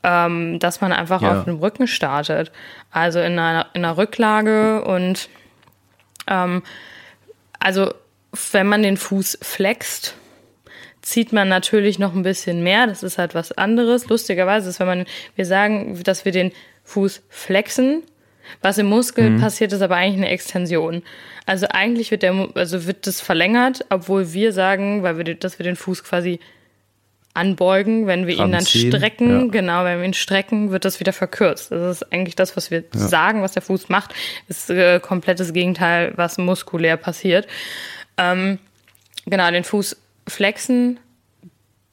[0.02, 1.38] ähm, dass man einfach Ja.
[1.38, 2.52] auf dem Rücken startet.
[2.90, 5.28] Also in einer, in einer Rücklage und
[6.28, 6.62] ähm,
[7.58, 7.92] also
[8.52, 10.14] wenn man den Fuß flext,
[11.06, 12.88] zieht man natürlich noch ein bisschen mehr.
[12.88, 14.08] Das ist halt was anderes.
[14.08, 16.50] Lustigerweise ist, wenn man, wir sagen, dass wir den
[16.82, 18.02] Fuß flexen,
[18.60, 19.40] Was im Muskel mhm.
[19.40, 21.02] passiert, ist aber eigentlich eine Extension.
[21.46, 25.64] Also eigentlich wird der, also wird das verlängert, obwohl wir sagen, weil wir, dass wir
[25.64, 26.40] den Fuß quasi
[27.34, 29.46] anbeugen, wenn wir ihn dann strecken, ja.
[29.50, 31.70] genau, wenn wir ihn strecken, wird das wieder verkürzt.
[31.70, 33.00] Das ist eigentlich das, was wir ja.
[33.00, 34.12] sagen, was der Fuß macht,
[34.48, 37.46] ist äh, komplettes Gegenteil, was muskulär passiert.
[38.16, 38.58] Ähm,
[39.26, 39.96] genau, den Fuß
[40.28, 40.98] flexen,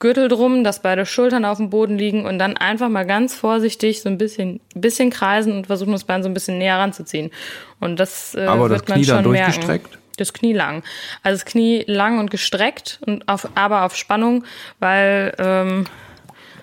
[0.03, 4.01] Gürtel drum, dass beide Schultern auf dem Boden liegen und dann einfach mal ganz vorsichtig
[4.01, 7.31] so ein bisschen, bisschen kreisen und versuchen, das Bein so ein bisschen näher ranzuziehen.
[7.79, 9.91] Und das äh, Aber wird das Knie man schon dann durchgestreckt?
[9.91, 10.03] Merken.
[10.17, 10.83] Das Knie lang.
[11.23, 14.43] Also das Knie lang und gestreckt und auf, aber auf Spannung,
[14.79, 15.85] weil ähm,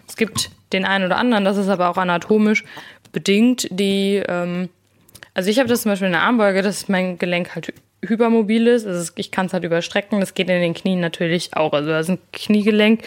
[0.07, 2.65] es gibt den einen oder anderen, das ist aber auch anatomisch
[3.11, 4.69] bedingt, die, ähm,
[5.33, 7.73] also ich habe das zum Beispiel in der Armbeuge, dass mein Gelenk halt
[8.05, 8.87] hypermobil ist.
[8.87, 10.21] Also ich kann es halt überstrecken.
[10.21, 11.73] Das geht in den Knien natürlich auch.
[11.73, 13.03] Also das ist ein Kniegelenk.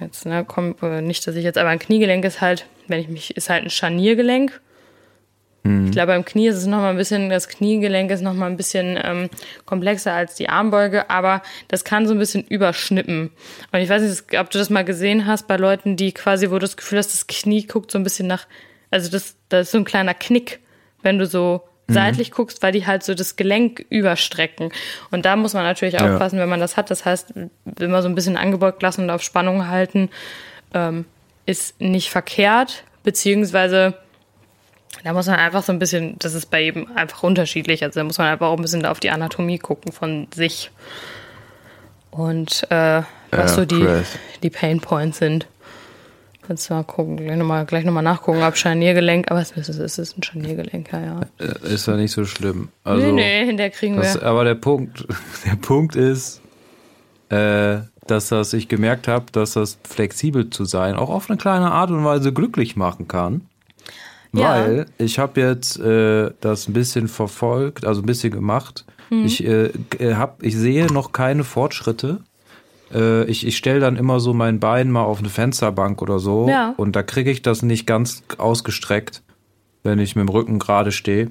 [0.00, 3.08] Jetzt, ne, komm, äh, nicht, dass ich jetzt, aber ein Kniegelenk ist halt, wenn ich
[3.08, 4.60] mich, ist halt ein Scharniergelenk.
[5.64, 5.86] Mhm.
[5.86, 8.98] Ich glaube, beim Knie ist es nochmal ein bisschen, das Kniegelenk ist nochmal ein bisschen
[9.02, 9.28] ähm,
[9.64, 13.30] komplexer als die Armbeuge, aber das kann so ein bisschen überschnippen.
[13.72, 16.54] Und ich weiß nicht, ob du das mal gesehen hast bei Leuten, die quasi, wo
[16.54, 18.46] du das Gefühl hast, das Knie guckt so ein bisschen nach,
[18.90, 20.60] also das, das ist so ein kleiner Knick,
[21.02, 21.94] wenn du so Mhm.
[21.94, 24.72] seitlich guckst, weil die halt so das Gelenk überstrecken.
[25.10, 26.42] Und da muss man natürlich aufpassen, ja.
[26.42, 26.90] wenn man das hat.
[26.90, 27.34] Das heißt,
[27.80, 30.10] immer so ein bisschen angebeugt lassen und auf Spannung halten,
[30.74, 31.04] ähm,
[31.46, 33.94] ist nicht verkehrt, beziehungsweise
[35.04, 37.82] da muss man einfach so ein bisschen, das ist bei jedem einfach unterschiedlich.
[37.82, 40.70] Also da muss man einfach auch ein bisschen auf die Anatomie gucken von sich.
[42.10, 43.86] Und äh, was ja, so die,
[44.42, 45.46] die Pain Points sind.
[46.52, 49.70] Kannst du mal gucken, gleich nochmal gleich noch mal nachgucken, ob Scharniergelenk, aber es ist,
[49.70, 51.20] es ist ein Scharniergelenk, ja, ja.
[51.38, 52.68] Äh, ist ja nicht so schlimm.
[52.84, 54.24] Also, nee, nee, hinterher kriegen das, wir.
[54.24, 55.06] Aber der Punkt,
[55.46, 56.42] der Punkt ist,
[57.30, 61.70] äh, dass das, ich gemerkt habe, dass das flexibel zu sein auch auf eine kleine
[61.70, 63.46] Art und Weise glücklich machen kann.
[64.34, 64.50] Ja.
[64.50, 68.84] Weil ich habe jetzt äh, das ein bisschen verfolgt, also ein bisschen gemacht.
[69.08, 69.24] Mhm.
[69.24, 72.20] Ich, äh, hab, ich sehe noch keine Fortschritte
[72.92, 76.48] äh, ich, ich stelle dann immer so mein Bein mal auf eine Fensterbank oder so
[76.48, 76.74] ja.
[76.76, 79.22] und da kriege ich das nicht ganz ausgestreckt,
[79.82, 81.30] wenn ich mit dem Rücken gerade stehe.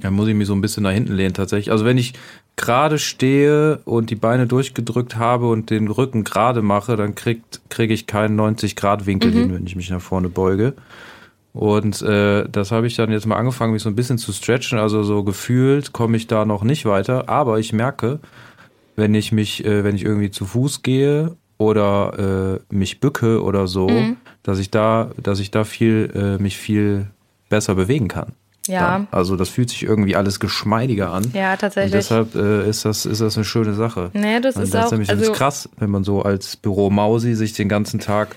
[0.00, 1.70] Dann muss ich mich so ein bisschen nach hinten lehnen tatsächlich.
[1.70, 2.14] Also wenn ich
[2.56, 7.94] gerade stehe und die Beine durchgedrückt habe und den Rücken gerade mache, dann kriegt kriege
[7.94, 9.34] ich keinen 90 Grad Winkel mhm.
[9.36, 10.74] hin, wenn ich mich nach vorne beuge.
[11.52, 14.78] Und äh, das habe ich dann jetzt mal angefangen, mich so ein bisschen zu stretchen.
[14.78, 17.28] Also so gefühlt komme ich da noch nicht weiter.
[17.28, 18.18] Aber ich merke,
[18.96, 23.66] wenn ich mich, äh, wenn ich irgendwie zu Fuß gehe oder äh, mich bücke oder
[23.66, 24.16] so, mhm.
[24.42, 27.06] dass ich da, dass ich da viel, äh, mich viel
[27.48, 28.32] besser bewegen kann.
[28.66, 28.92] Ja.
[28.92, 29.08] Dann.
[29.10, 31.30] Also das fühlt sich irgendwie alles geschmeidiger an.
[31.34, 31.92] Ja, tatsächlich.
[31.92, 34.10] Und deshalb äh, ist das ist das eine schöne Sache.
[34.14, 37.52] Naja, das Und ist das auch nämlich also, krass, wenn man so als Büromausi sich
[37.52, 38.34] den ganzen Tag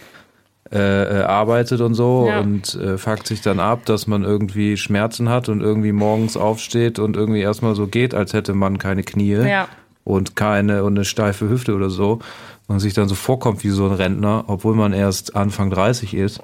[0.70, 2.42] äh, äh, arbeitet und so ja.
[2.42, 7.00] und äh, fuckt sich dann ab, dass man irgendwie Schmerzen hat und irgendwie morgens aufsteht
[7.00, 9.36] und irgendwie erstmal so geht, als hätte man keine Knie.
[9.36, 9.70] Ja
[10.08, 12.20] und keine und eine steife Hüfte oder so
[12.68, 16.40] und sich dann so vorkommt wie so ein Rentner, obwohl man erst Anfang 30 ist,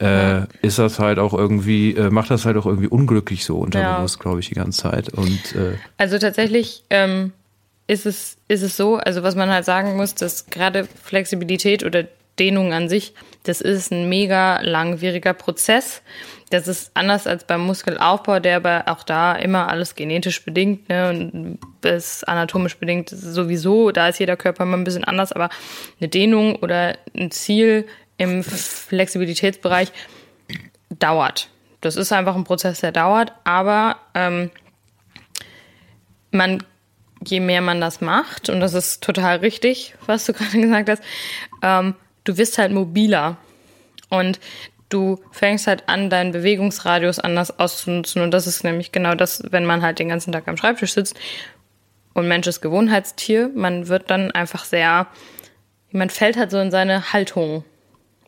[0.00, 4.16] äh, ist das halt auch irgendwie, äh, macht das halt auch irgendwie unglücklich so unterbewusst,
[4.16, 4.22] ja.
[4.22, 5.10] glaube ich, die ganze Zeit.
[5.10, 7.32] Und äh, also tatsächlich ähm,
[7.86, 12.04] ist es ist es so, also was man halt sagen muss, dass gerade Flexibilität oder
[12.40, 16.02] Dehnung an sich, das ist ein mega langwieriger Prozess.
[16.50, 21.08] Das ist anders als beim Muskelaufbau, der aber auch da immer alles genetisch bedingt ne,
[21.08, 21.58] und
[21.88, 23.92] ist anatomisch bedingt sowieso.
[23.92, 25.48] Da ist jeder Körper immer ein bisschen anders, aber
[26.00, 27.86] eine Dehnung oder ein Ziel
[28.16, 29.92] im Flexibilitätsbereich
[30.90, 31.48] dauert.
[31.80, 34.50] Das ist einfach ein Prozess, der dauert, aber ähm,
[36.32, 36.64] man,
[37.24, 41.02] je mehr man das macht, und das ist total richtig, was du gerade gesagt hast,
[41.62, 43.36] ähm, du wirst halt mobiler.
[44.08, 44.40] Und
[44.90, 48.20] du fängst halt an, deinen Bewegungsradius anders auszunutzen.
[48.22, 51.18] Und das ist nämlich genau das, wenn man halt den ganzen Tag am Schreibtisch sitzt
[52.12, 55.06] und Mensch ist Gewohnheitstier, man wird dann einfach sehr,
[55.92, 57.64] man fällt halt so in seine Haltung.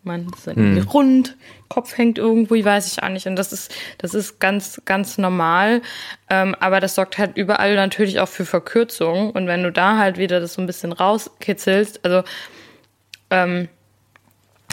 [0.05, 0.89] Man ist irgendwie hm.
[0.89, 1.37] rund,
[1.69, 3.27] Kopf hängt irgendwo, ich weiß ich auch nicht.
[3.27, 5.81] Und das ist, das ist ganz, ganz normal.
[6.29, 9.31] Ähm, aber das sorgt halt überall natürlich auch für Verkürzung.
[9.31, 12.25] Und wenn du da halt wieder das so ein bisschen rauskitzelst, also
[13.31, 13.69] ähm,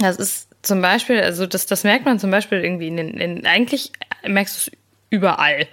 [0.02, 3.46] das ist zum Beispiel, also das, das merkt man zum Beispiel irgendwie in den, in,
[3.46, 3.92] eigentlich
[4.26, 4.78] merkst du es
[5.10, 5.68] überall.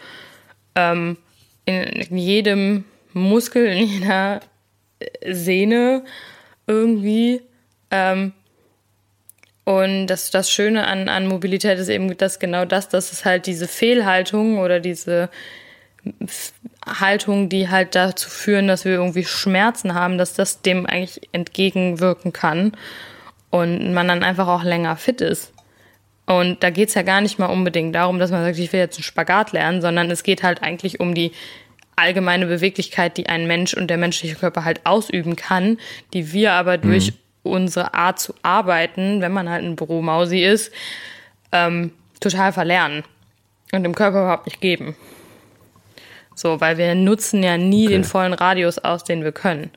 [0.74, 1.18] Ähm,
[1.66, 4.40] in, in jedem Muskel, in jeder
[5.24, 6.02] Sehne
[6.66, 7.42] irgendwie.
[7.90, 8.32] Ähm,
[9.64, 13.46] und das, das Schöne an, an Mobilität ist eben das genau das, dass es halt
[13.46, 15.28] diese Fehlhaltung oder diese
[16.87, 22.32] Haltung, die halt dazu führen, dass wir irgendwie Schmerzen haben, dass das dem eigentlich entgegenwirken
[22.32, 22.72] kann
[23.56, 25.52] und man dann einfach auch länger fit ist.
[26.26, 28.96] Und da geht's ja gar nicht mal unbedingt darum, dass man sagt, ich will jetzt
[28.96, 31.32] einen Spagat lernen, sondern es geht halt eigentlich um die
[31.94, 35.78] allgemeine Beweglichkeit, die ein Mensch und der menschliche Körper halt ausüben kann,
[36.12, 40.72] die wir aber durch unsere Art zu arbeiten, wenn man halt ein Büromausi ist,
[41.52, 43.04] ähm, total verlernen
[43.72, 44.96] und dem Körper überhaupt nicht geben.
[46.34, 47.94] So, weil wir nutzen ja nie Okay.
[47.94, 49.70] den vollen Radius aus, den wir können.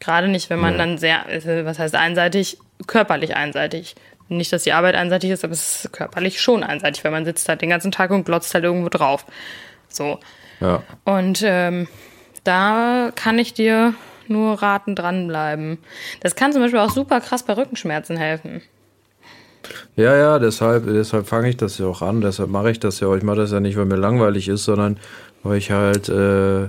[0.00, 0.78] Gerade nicht, wenn man Ja.
[0.78, 3.94] dann sehr, äh, was heißt einseitig, körperlich einseitig.
[4.28, 7.48] Nicht, dass die Arbeit einseitig ist, aber es ist körperlich schon einseitig, weil man sitzt
[7.48, 9.24] halt den ganzen Tag und glotzt halt irgendwo drauf.
[9.88, 10.18] So.
[10.60, 10.82] Ja.
[11.04, 11.86] Und ähm,
[12.42, 13.94] da kann ich dir
[14.28, 15.78] nur raten, dranbleiben.
[16.20, 18.62] Das kann zum Beispiel auch super krass bei Rückenschmerzen helfen.
[19.96, 23.08] Ja, ja, deshalb, deshalb fange ich das ja auch an, deshalb mache ich das ja
[23.08, 23.16] auch.
[23.16, 24.98] Ich mache das ja nicht, weil mir langweilig ist, sondern
[25.42, 26.66] weil ich halt äh,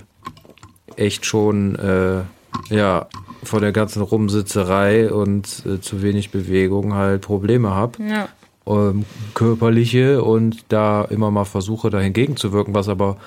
[0.95, 2.21] echt schon äh,
[2.69, 3.07] ja
[3.43, 7.97] vor der ganzen Rumsitzerei und äh, zu wenig Bewegung halt Probleme habe.
[8.03, 8.27] Ja.
[8.65, 13.17] ähm, körperliche und da immer mal versuche, da entgegenzuwirken, was aber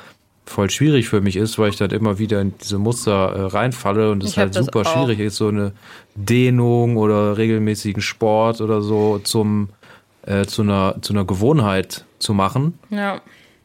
[0.47, 4.11] voll schwierig für mich ist, weil ich dann immer wieder in diese Muster äh, reinfalle
[4.11, 5.73] und es halt super schwierig ist, so eine
[6.17, 9.69] Dehnung oder regelmäßigen Sport oder so zum
[10.27, 13.21] äh, zu einer zu einer Gewohnheit zu machen Ja.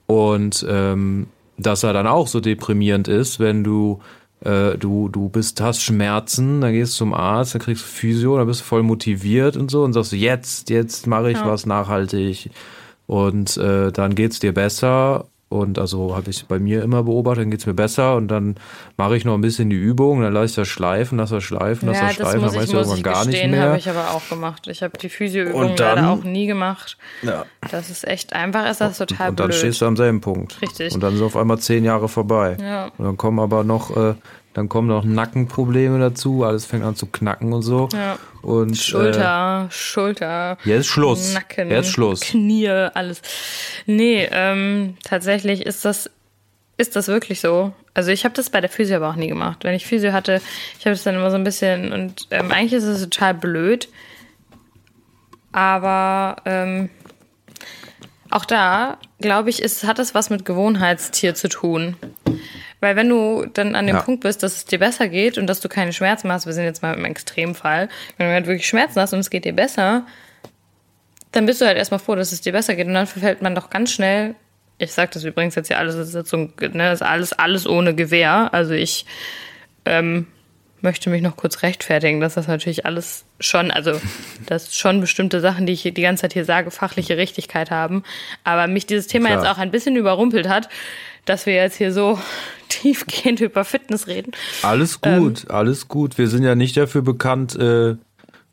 [0.07, 3.99] und ähm, dass er dann auch so deprimierend ist, wenn du
[4.45, 8.37] äh, du du bist hast Schmerzen, dann gehst du zum Arzt, dann kriegst du Physio,
[8.37, 11.47] dann bist du voll motiviert und so und sagst jetzt jetzt mache ich Ja.
[11.47, 12.49] was nachhaltig
[13.07, 15.25] und äh, dann geht's dir besser
[15.59, 18.55] und also habe ich bei mir immer beobachtet, dann geht's mir besser und dann
[18.97, 21.87] mache ich noch ein bisschen die Übung, dann lasse ich das schleifen, lasse das schleifen,
[21.87, 23.77] lasse Ja, das schleifen, dann ich, du muss irgendwann ich gar nicht gestehen, habe mehr.
[23.77, 24.67] ich aber auch gemacht.
[24.67, 26.97] Ich habe die Physioübung Und dann- leider auch nie gemacht.
[27.21, 27.45] Ja.
[27.71, 29.57] Das ist echt einfach, ist das total und dann blöd.
[29.59, 30.61] stehst du am selben Punkt.
[30.61, 30.93] Richtig.
[30.93, 32.57] Und dann ist auf einmal zehn Jahre vorbei.
[32.61, 32.91] Ja.
[32.97, 34.13] Und dann kommen aber noch, äh,
[34.55, 37.89] dann kommen noch Nackenprobleme dazu, alles fängt an zu knacken und so.
[37.91, 38.17] Ja.
[38.41, 41.33] Und Schulter, Schulter, Äh, jetzt Schluss.
[41.33, 42.21] Nacken, Jetzt Schluss.
[42.21, 43.21] Knie, alles.
[43.85, 46.09] Nee, ähm, tatsächlich ist das,
[46.77, 47.73] ist das wirklich so.
[47.93, 49.65] Also ich habe das bei der Physio aber auch nie gemacht.
[49.65, 50.41] Wenn ich Physio hatte,
[50.79, 53.89] ich habe das dann immer so ein bisschen und ähm, eigentlich ist es total blöd.
[55.51, 56.89] Aber ähm,
[58.29, 61.97] auch da, glaube ich, ist, hat es was mit Gewohnheitstier zu tun.
[62.85, 64.01] Weil wenn du dann an dem Ja.
[64.03, 66.65] Punkt bist, dass es dir besser geht und dass du keine Schmerzen hast, wir sind
[66.65, 70.05] jetzt mal im Extremfall, wenn du halt wirklich Schmerzen hast und es geht dir besser,
[71.31, 72.85] dann bist du halt erstmal froh, dass es dir besser geht.
[72.85, 74.35] Und dann verfällt man doch ganz schnell,
[74.77, 77.33] ich sag das übrigens jetzt hier alles, das ist, jetzt so, ne, das ist alles,
[77.33, 78.53] alles ohne Gewehr.
[78.53, 79.07] Also ich
[79.85, 80.27] ähm,
[80.81, 83.99] möchte mich noch kurz rechtfertigen, dass das natürlich alles schon, also
[84.45, 88.03] dass schon bestimmte Sachen, die ich die ganze Zeit hier sage, fachliche Richtigkeit haben.
[88.43, 89.41] Aber mich dieses Thema Klar.
[89.41, 90.69] jetzt auch ein bisschen überrumpelt hat,
[91.25, 92.19] dass wir jetzt hier so
[92.81, 94.31] tiefgehend über Fitness reden.
[94.61, 95.19] Alles Ähm.
[95.19, 96.17] gut, alles gut.
[96.17, 97.95] Wir sind ja nicht dafür bekannt, äh,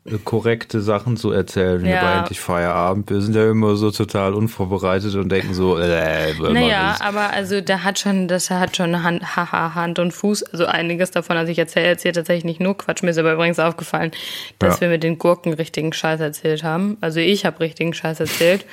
[0.05, 2.01] äh, korrekte Sachen zu erzählen Ja.
[2.01, 3.09] bei Endlich Feierabend.
[3.09, 7.83] Wir sind ja immer so total unvorbereitet und denken so, äh, Naja, aber also da
[7.83, 10.43] hat schon, das hat schon Hand, haha, Hand und Fuß.
[10.43, 13.01] Also einiges davon, also ich erzähle hier tatsächlich nicht nur Quatsch.
[13.01, 14.11] Mir ist aber übrigens aufgefallen,
[14.59, 14.81] dass Ja.
[14.81, 16.97] wir mit den Gurken richtigen Scheiß erzählt haben.
[16.99, 18.65] Also ich habe richtigen Scheiß erzählt.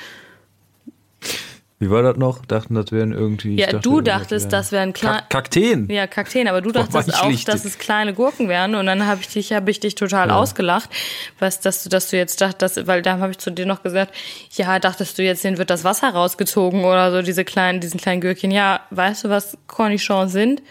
[1.82, 2.44] Wie war das noch?
[2.44, 3.56] Dachten, das wären irgendwie.
[3.56, 5.16] Ja, dachte, du das dachtest, wären- das wären kleine.
[5.20, 5.88] Kak Kakteen.
[5.90, 9.22] Ja, Kakteen, aber du dachtest ich auch, dass es kleine Gurken wären und dann habe
[9.22, 10.36] ich dich, habe ich dich total Ja.
[10.36, 10.90] ausgelacht,
[11.38, 14.14] was, dass du, dass du jetzt dachtest, weil da habe ich zu dir noch gesagt,
[14.52, 18.20] ja, dachtest du jetzt, denen wird das Wasser rausgezogen oder so, diese kleinen, diesen kleinen
[18.20, 18.50] Gürkchen.
[18.50, 20.62] Ja, weißt du, was Cornichons sind?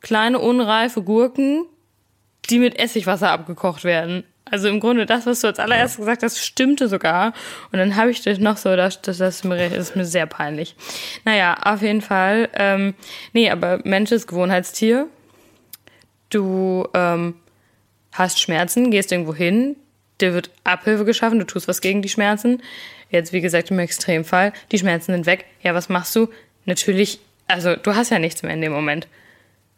[0.00, 1.64] Kleine, unreife Gurken,
[2.50, 4.22] die mit Essigwasser abgekocht werden.
[4.44, 7.32] Also im Grunde das, was du als allererstes gesagt hast, stimmte sogar.
[7.70, 10.76] Und dann habe ich dich noch so, das, das, das, das ist mir sehr peinlich.
[11.24, 12.48] Naja, auf jeden Fall.
[12.54, 12.94] Ähm,
[13.32, 15.06] nee, aber Mensch ist Gewohnheitstier.
[16.28, 17.34] Du ähm,
[18.12, 19.76] hast Schmerzen, gehst irgendwo hin,
[20.20, 22.62] dir wird Abhilfe geschaffen, du tust was gegen die Schmerzen.
[23.10, 25.44] Jetzt, wie gesagt, im Extremfall, die Schmerzen sind weg.
[25.62, 26.28] Ja, was machst du?
[26.64, 29.08] Natürlich, also du hast ja nichts mehr in dem Moment.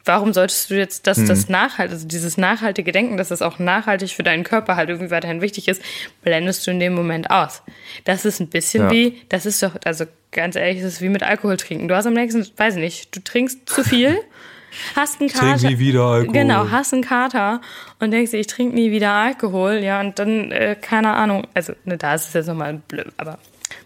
[0.07, 4.11] Warum solltest du jetzt, dass das nachhalt, also dieses nachhaltige Denken, dass das auch nachhaltig
[4.11, 5.81] für deinen Körper halt irgendwie weiterhin wichtig ist,
[6.23, 7.63] blendest du in dem Moment aus.
[8.05, 8.91] Das ist ein bisschen Ja.
[8.91, 11.89] wie, das ist doch, also ganz ehrlich, das ist wie mit Alkohol trinken.
[11.89, 14.19] Du hast am nächsten, weiß ich nicht, du trinkst zu viel,
[14.97, 15.69] hast einen Trink Kater.
[15.71, 16.33] nie wieder Alkohol.
[16.35, 17.63] Genau, hast einen Kater
[17.99, 21.73] und denkst dir, ich trinke nie wieder Alkohol, ja, und dann, äh, keine Ahnung, also,
[21.85, 23.39] ne, da ist es jetzt nochmal blöd, aber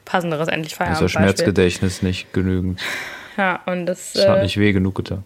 [0.04, 1.10] passenderes endlich Feierabend.
[1.12, 2.80] Schmerzgedächtnis nicht genügend.
[3.36, 5.22] Ja, und das, Das hat äh, nicht weh genug getan.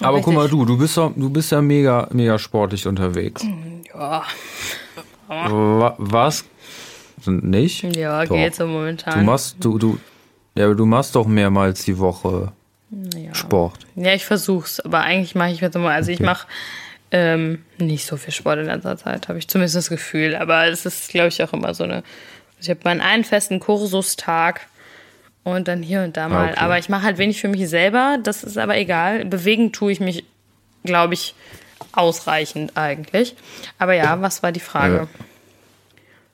[0.00, 0.24] Aber richtig.
[0.24, 3.44] guck mal, du, du bist ja, du bist ja mega, mega sportlich unterwegs.
[3.94, 4.22] ja,
[5.28, 6.44] Wa- Was?
[7.26, 7.82] Nicht?
[7.96, 8.34] ja, Doch.
[8.34, 9.18] geht so momentan.
[9.18, 9.98] Du machst, du, du,
[10.54, 12.52] ja, du machst doch mehrmals die Woche
[13.16, 13.34] ja.
[13.34, 13.78] Sport.
[13.94, 16.26] Ja, ich versuch's, aber eigentlich mache ich jetzt immer, also ich Okay.
[16.26, 16.46] mache
[17.12, 20.34] ähm, nicht so viel Sport in letzter Zeit, habe ich zumindest das Gefühl.
[20.36, 21.96] Aber es ist, glaube ich, auch immer so eine.
[21.96, 22.04] Also
[22.62, 24.66] ich habe meinen einen festen Kursustag
[25.44, 26.48] und dann hier und da mal.
[26.48, 26.60] Ah, okay.
[26.60, 29.24] Aber ich mache halt wenig für mich selber, das ist aber egal.
[29.24, 30.24] Bewegen tue ich mich,
[30.84, 31.34] glaube ich,
[31.92, 33.34] ausreichend eigentlich.
[33.78, 34.94] Aber ja, was war die Frage?
[34.94, 35.08] Ja.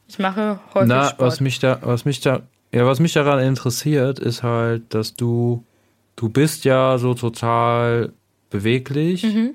[0.09, 1.21] Ich mache häufig Na, Sport.
[1.21, 2.43] was mich da, was mich da,
[2.73, 5.65] ja, was mich daran interessiert, ist halt, dass du,
[6.15, 8.13] du bist ja so total
[8.51, 9.25] beweglich.
[9.25, 9.55] Mhm.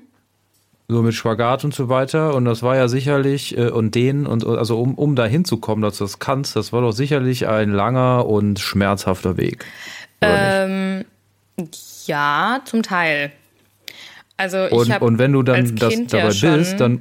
[0.92, 2.34] So mit Spagat und so weiter.
[2.34, 5.96] Und das war ja sicherlich, äh, und den, und also um, um da hinzukommen, dass
[5.96, 9.64] du das kannst, das war doch sicherlich ein langer und schmerzhafter Weg.
[10.20, 11.06] Ähm,
[12.04, 13.32] ja, zum Teil.
[14.36, 17.00] Also ich und, und wenn du dann das, dabei ja bist, dann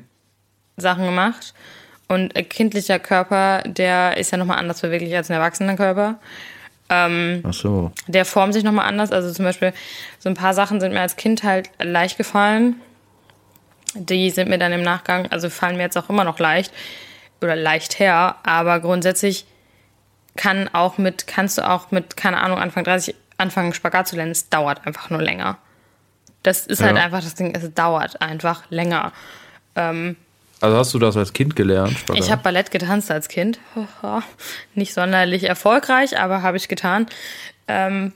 [0.78, 1.54] Sachen gemacht.
[2.08, 6.18] Und ein kindlicher Körper, der ist ja nochmal anders beweglich als ein Erwachsenenkörper.
[6.90, 7.92] Ähm, Ach so.
[8.08, 9.12] Der formt sich nochmal anders.
[9.12, 9.74] Also zum Beispiel,
[10.20, 12.76] so ein paar Sachen sind mir als Kind halt leicht gefallen.
[13.94, 16.74] Die sind mir dann im Nachgang, also fallen mir jetzt auch immer noch leicht
[17.42, 19.46] oder leicht her, aber grundsätzlich
[20.38, 24.32] kann auch mit, kannst du auch mit, keine Ahnung, Anfang 30 anfangen, Spagat zu lernen.
[24.32, 25.58] Es dauert einfach nur länger.
[26.44, 27.02] Das ist halt ja.
[27.02, 29.12] halt einfach das Ding, es dauert einfach länger.
[29.76, 30.16] Ähm,
[30.62, 31.98] also hast du das als Kind gelernt?
[31.98, 32.24] Spagat?
[32.24, 33.60] Ich habe Ballett getanzt als Kind.
[34.76, 37.08] Nicht sonderlich erfolgreich, aber habe ich getan.
[37.68, 38.14] Ähm,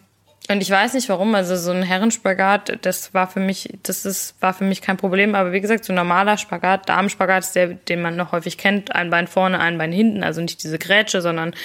[0.49, 4.35] und ich weiß nicht warum, also so ein Herrenspagat, das war für mich, das ist,
[4.41, 5.33] war für mich kein Problem.
[5.33, 8.93] Aber wie gesagt, so ein normaler Spagat, Damenspagat ist der, den man noch häufig kennt.
[8.93, 10.23] Ein Bein vorne, ein Bein hinten.
[10.23, 11.55] Also nicht diese Grätsche, sondern,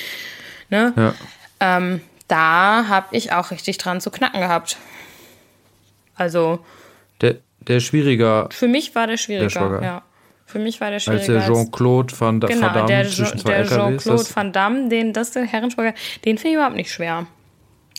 [0.70, 0.94] ne?
[0.96, 1.14] Ja.
[1.60, 4.78] Ähm, da habe ich auch richtig dran zu knacken gehabt.
[6.14, 6.64] Also.
[7.20, 8.48] Der, der schwieriger.
[8.50, 10.02] Für mich war der schwieriger, der ja.
[10.46, 11.34] Für mich war der schwieriger.
[11.34, 15.12] Als der Jean-Claude Van, genau, Van Damme der, zwischen zwei der Jean-Claude Van Damme, den,
[15.12, 17.26] das der Herrenspagat, den finde ich überhaupt nicht schwer.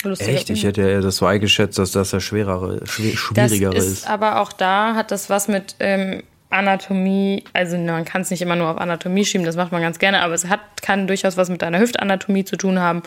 [0.03, 0.27] Lustig.
[0.27, 0.49] Echt?
[0.49, 4.09] Ich hätte ja das so eingeschätzt, dass das der schwerere, schwierigere das ist, ist.
[4.09, 8.57] Aber auch da hat das was mit ähm, Anatomie, also man kann es nicht immer
[8.57, 11.49] nur auf Anatomie schieben, das macht man ganz gerne, aber es hat, kann durchaus was
[11.49, 13.03] mit deiner Hüftanatomie zu tun haben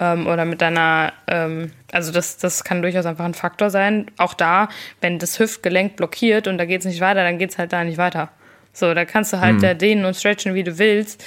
[0.00, 4.06] ähm, oder mit deiner, ähm, also das, das kann durchaus einfach ein Faktor sein.
[4.16, 4.68] Auch da,
[5.02, 7.84] wenn das Hüftgelenk blockiert und da geht es nicht weiter, dann geht es halt da
[7.84, 8.30] nicht weiter.
[8.72, 9.60] So, da kannst du halt hm.
[9.60, 11.22] da dehnen und stretchen, wie du willst.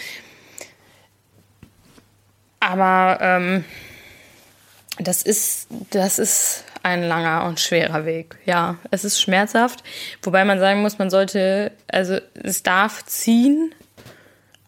[2.60, 3.66] Aber ähm,
[5.04, 8.38] das ist, das ist ein langer und schwerer Weg.
[8.46, 9.84] Ja, es ist schmerzhaft,
[10.24, 13.74] wobei man sagen muss, man sollte, also es darf ziehen,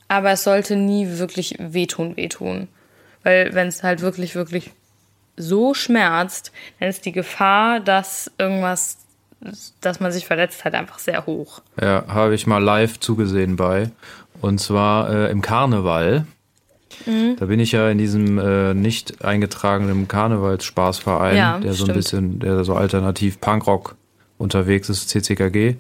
[0.08, 2.68] aber es sollte nie wirklich wehtun, wehtun.
[3.24, 4.72] Weil wenn es halt wirklich, wirklich
[5.38, 8.98] so schmerzt, dann ist die Gefahr, dass irgendwas,
[9.82, 11.62] dass man sich verletzt, halt einfach sehr hoch.
[11.82, 13.90] Ja, habe ich mal live zugesehen bei.
[14.42, 16.26] Und zwar äh, im Karneval.
[17.06, 17.36] Mhm.
[17.38, 22.40] Da bin ich ja in diesem äh, nicht eingetragenen Karnevalsspaßverein, ja, der so ein bisschen,
[22.40, 23.96] der so alternativ Punkrock
[24.38, 25.76] unterwegs ist, CCKG.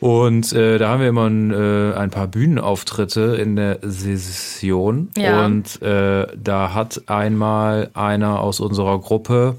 [0.00, 5.08] Und äh, da haben wir immer ein, äh, ein paar Bühnenauftritte in der Session.
[5.16, 5.46] Ja.
[5.46, 9.56] Und äh, da hat einmal einer aus unserer Gruppe,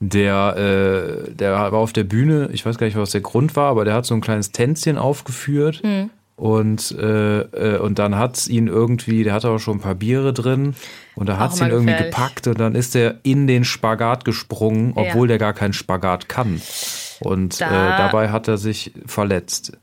[0.00, 3.70] der, äh, der war auf der Bühne, ich weiß gar nicht, was der Grund war,
[3.70, 5.82] aber der hat so ein kleines Tänzchen aufgeführt.
[5.84, 6.10] Mhm.
[6.36, 9.94] Und, äh, äh, und dann hat es ihn irgendwie, der hatte auch schon ein paar
[9.94, 10.74] Biere drin
[11.14, 12.14] und da hat es ihn irgendwie gefährlich.
[12.14, 15.32] gepackt und dann ist er in den Spagat gesprungen, obwohl ja.
[15.32, 16.60] der gar keinen Spagat kann.
[17.20, 19.78] Und da, äh, dabei hat er sich verletzt.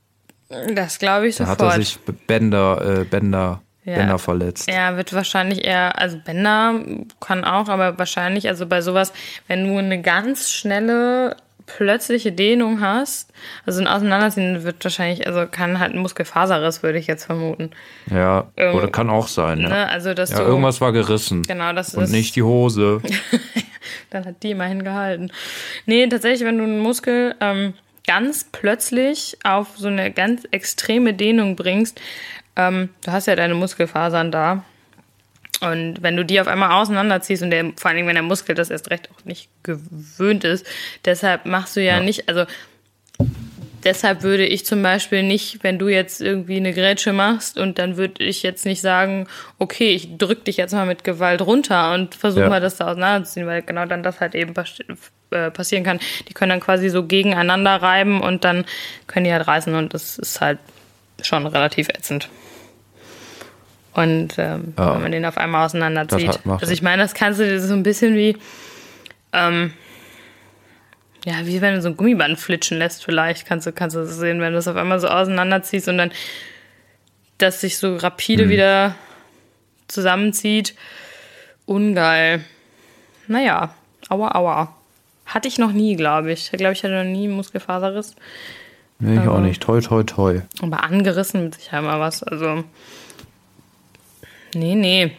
[0.73, 1.61] Das glaube ich sofort.
[1.61, 3.95] Da hat er sich Bänder, äh, Bänder, ja.
[3.95, 4.67] Bänder verletzt.
[4.67, 6.81] Er wird wahrscheinlich eher, also Bänder
[7.19, 9.13] kann auch, aber wahrscheinlich, also bei sowas,
[9.47, 11.37] wenn du eine ganz schnelle
[11.77, 13.31] plötzliche Dehnung hast,
[13.65, 17.71] also ein Auseinanderziehen wird wahrscheinlich, also kann halt ein Muskelfaserriss, würde ich jetzt vermuten.
[18.09, 19.61] Ja, ähm, oder kann auch sein.
[19.61, 19.69] Ja.
[19.69, 19.89] Ne?
[19.89, 21.43] Also, dass ja, du, irgendwas war gerissen.
[21.43, 23.01] Genau, das Und ist, nicht die Hose.
[24.09, 25.31] Dann hat die immerhin gehalten.
[25.85, 27.73] Nee, tatsächlich, wenn du einen Muskel ähm,
[28.07, 32.01] ganz plötzlich auf so eine ganz extreme Dehnung bringst,
[32.55, 34.63] ähm, du hast ja deine Muskelfasern da,
[35.61, 38.69] und wenn du die auf einmal auseinanderziehst und der, vor allem wenn der Muskel das
[38.69, 40.65] erst recht auch nicht gewöhnt ist,
[41.05, 42.03] deshalb machst du ja, ja.
[42.03, 42.45] nicht, also
[43.83, 47.97] deshalb würde ich zum Beispiel nicht, wenn du jetzt irgendwie eine Grätsche machst und dann
[47.97, 52.15] würde ich jetzt nicht sagen, okay, ich drück dich jetzt mal mit Gewalt runter und
[52.15, 52.49] versuche ja.
[52.49, 54.53] mal das da auseinanderzuziehen, weil genau dann das halt eben
[55.31, 55.99] äh, passieren kann.
[56.27, 58.65] Die können dann quasi so gegeneinander reiben und dann
[59.07, 60.59] können die halt reißen und das ist halt
[61.21, 62.29] schon relativ ätzend.
[63.93, 64.95] Und ähm, ja.
[64.95, 66.39] wenn man den auf einmal auseinanderzieht.
[66.45, 68.37] Also ich meine, das kannst du so ein bisschen wie,
[69.33, 69.73] ähm,
[71.25, 74.15] ja, wie wenn du so ein Gummiband flitschen lässt, vielleicht kannst du, kannst du das
[74.17, 76.11] sehen, wenn du das auf einmal so auseinanderziehst und dann
[77.39, 78.49] das sich so rapide mhm.
[78.49, 78.95] wieder
[79.87, 80.75] zusammenzieht.
[81.65, 82.43] Ungeil.
[83.27, 83.73] Naja,
[84.09, 84.75] aua, aua.
[85.25, 86.49] Hatte ich noch nie, glaube ich.
[86.51, 88.15] Ich glaube, ich hatte noch nie einen Muskelfaserriss.
[88.99, 89.61] Nee, ich auch nicht.
[89.61, 90.41] Toi, toi, toi.
[90.61, 92.23] Aber angerissen mit Sicherheit mal was.
[92.23, 92.63] Also.
[94.53, 95.11] Nee, nee.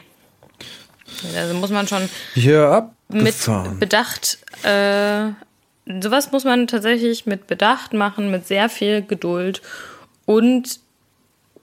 [1.36, 3.34] Also muss man schon Ja, mit.
[3.78, 5.30] Bedacht, äh,
[6.02, 9.60] sowas muss man tatsächlich mit Bedacht machen, mit sehr viel Geduld
[10.26, 10.80] und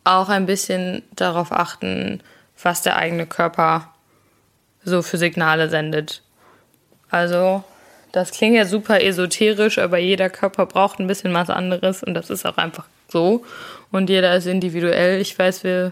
[0.04, 2.22] auch ein bisschen darauf achten,
[2.62, 3.94] was der eigene Körper
[4.84, 6.22] so für Signale sendet.
[7.10, 7.64] Also,
[8.12, 12.30] das klingt ja super esoterisch, aber jeder Körper braucht ein bisschen was anderes und das
[12.30, 13.46] ist auch einfach so.
[13.92, 15.20] Und jeder ist individuell.
[15.22, 15.92] Ich weiß, wir,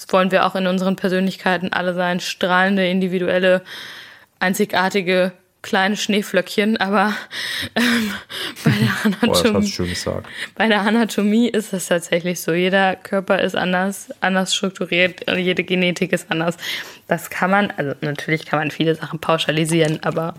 [0.00, 3.62] das wollen wir auch in unseren Persönlichkeiten alle sein, strahlende, individuelle,
[4.38, 7.14] einzigartige kleine Schneeflöckchen, aber
[7.74, 8.10] ähm,
[8.64, 10.26] bei der Boah, Anatomie, gesagt.
[10.54, 12.54] bei der Anatomie ist es tatsächlich so.
[12.54, 16.56] Jeder Körper ist anders, anders strukturiert, jede Genetik ist anders.
[17.06, 20.32] Das kann man, also natürlich kann man viele Sachen pauschalisieren, aber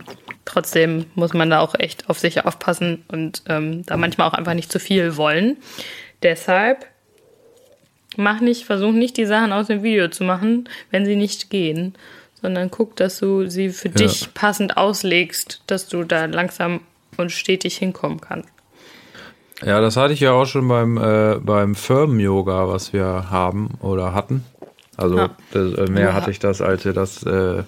[0.46, 4.56] trotzdem muss man da auch echt auf sich aufpassen und ähm, da manchmal auch einfach
[4.56, 5.58] nicht zu viel wollen.
[6.24, 6.88] Deshalb
[8.18, 11.94] mach nicht, versuch nicht die Sachen aus dem Video zu machen, wenn sie nicht gehen,
[12.42, 16.82] sondern guck, dass du sie für dich passend auslegst, dass du da langsam
[17.18, 18.50] und stetig hinkommen kannst.
[19.64, 24.14] Ja, das hatte ich ja auch schon beim, äh, beim Firmen-Yoga, was wir haben oder
[24.14, 24.44] hatten.
[24.98, 25.30] Also Ja.
[25.52, 26.14] das, äh, mehr Ja.
[26.14, 27.60] hatte ich das, als wir das äh,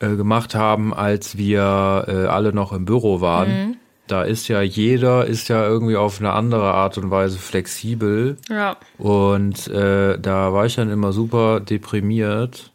[0.00, 3.48] äh, gemacht haben, als wir äh, alle noch im Büro waren.
[3.68, 3.76] Mhm.
[4.06, 8.36] Da ist ja jeder ist ja irgendwie auf eine andere Art und Weise flexibel.
[8.48, 8.76] Ja.
[8.98, 12.72] Und äh, da war ich dann immer super deprimiert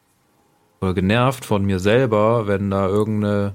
[0.82, 3.54] oder genervt von mir selber, wenn da irgendeine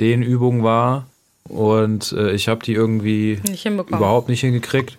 [0.00, 1.06] Dehnübung war
[1.48, 4.98] und äh, ich habe die irgendwie Nicht überhaupt nicht hingekriegt.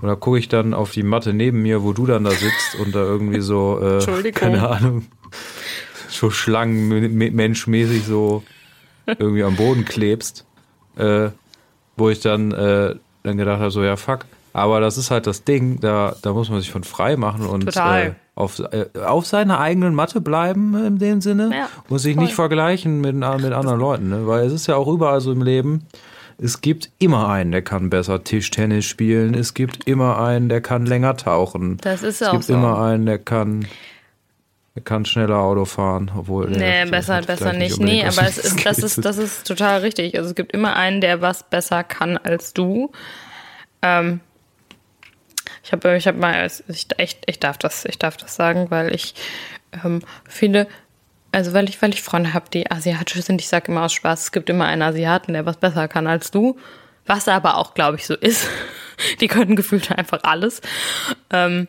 [0.00, 2.74] Und da gucke ich dann auf die Matte neben mir, wo du dann da sitzt
[2.80, 5.06] und da irgendwie so, äh, keine Ahnung,
[6.08, 8.42] so schlangenmenschmäßig so
[9.06, 10.44] irgendwie am Boden klebst.
[10.96, 11.30] Äh,
[11.96, 14.20] wo ich dann, äh, dann gedacht habe, so ja fuck.
[14.52, 17.76] Aber das ist halt das Ding, da, da muss man sich von frei machen und
[17.76, 22.22] äh, auf, äh, auf seiner eigenen Matte bleiben in dem Sinne Ja, und sich voll.
[22.22, 24.10] nicht vergleichen mit, mit anderen Leuten.
[24.10, 24.28] Ne?
[24.28, 25.86] Weil es ist ja auch überall so im Leben,
[26.38, 29.34] es gibt immer einen, der kann besser Tischtennis spielen.
[29.34, 31.78] Es gibt immer einen, der kann länger tauchen.
[31.80, 32.54] Das ist es auch gibt so.
[32.54, 33.66] immer einen, der kann,
[34.74, 37.78] der kann schneller Auto fahren, obwohl Nee, besser, besser nicht.
[37.78, 40.16] unbedingt Nee, aber es ist, das ist, das ist total richtig.
[40.16, 42.90] Also es gibt immer einen, der was besser kann als du.
[43.82, 44.20] Ähm,
[45.62, 48.92] ich habe, ich habe mal, ich, ich, ich darf das, ich darf das sagen, weil
[48.92, 49.14] ich
[49.84, 50.66] ähm, finde,
[51.30, 53.40] also weil ich, weil ich Freunde habe, die asiatisch sind.
[53.40, 56.32] Ich sage immer aus Spaß, es gibt immer einen Asiaten, der was besser kann als
[56.32, 56.58] du.
[57.06, 58.48] Was aber auch, glaube ich, so ist.
[59.20, 60.62] Die können gefühlt einfach alles.
[61.30, 61.68] Ähm,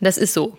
[0.00, 0.58] das ist so.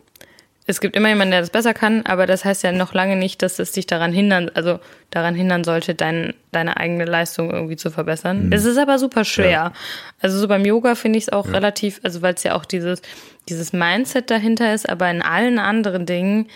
[0.70, 3.42] Es gibt immer jemanden, der das besser kann, aber das heißt ja noch lange nicht,
[3.42, 7.90] dass es dich daran hindern, also daran hindern sollte, dein, deine eigene Leistung irgendwie zu
[7.90, 8.52] verbessern.
[8.52, 9.72] Es ist aber super schwer.
[10.20, 13.02] Also so beim Yoga finde ich es auch relativ, also weil es ja auch dieses,
[13.48, 16.50] dieses Mindset dahinter ist, aber in allen anderen Dingen,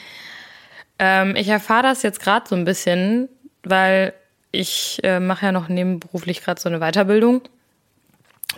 [0.99, 3.29] ähm, ich erfahre das jetzt gerade so ein bisschen,
[3.63, 4.13] weil
[4.51, 7.43] ich äh, mache ja noch nebenberuflich gerade so eine Weiterbildung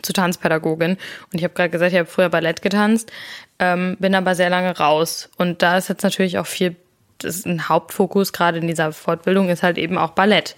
[0.04, 0.92] zur Tanzpädagogin.
[0.92, 1.00] Und
[1.34, 3.12] ich habe gerade gesagt, ich habe früher Ballett getanzt,
[3.60, 5.30] ähm, bin aber sehr lange raus.
[5.38, 6.76] Und da ist jetzt natürlich auch viel,
[7.20, 10.56] das ist ein Hauptfokus gerade in dieser Fortbildung ist halt eben auch Ballett.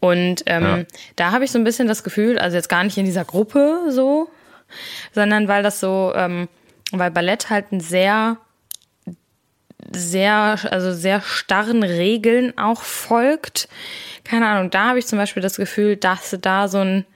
[0.00, 0.84] Und ähm, Ja.
[1.16, 3.86] da habe ich so ein bisschen das Gefühl, also jetzt gar nicht in dieser Gruppe
[3.90, 4.30] so,
[5.12, 6.48] sondern weil das so, ähm,
[6.92, 8.38] weil Ballett halt ein sehr
[9.92, 13.68] sehr, also sehr starren Regeln auch folgt.
[14.24, 17.06] Keine Ahnung, da habe ich zum Beispiel das Gefühl, dass da so ein,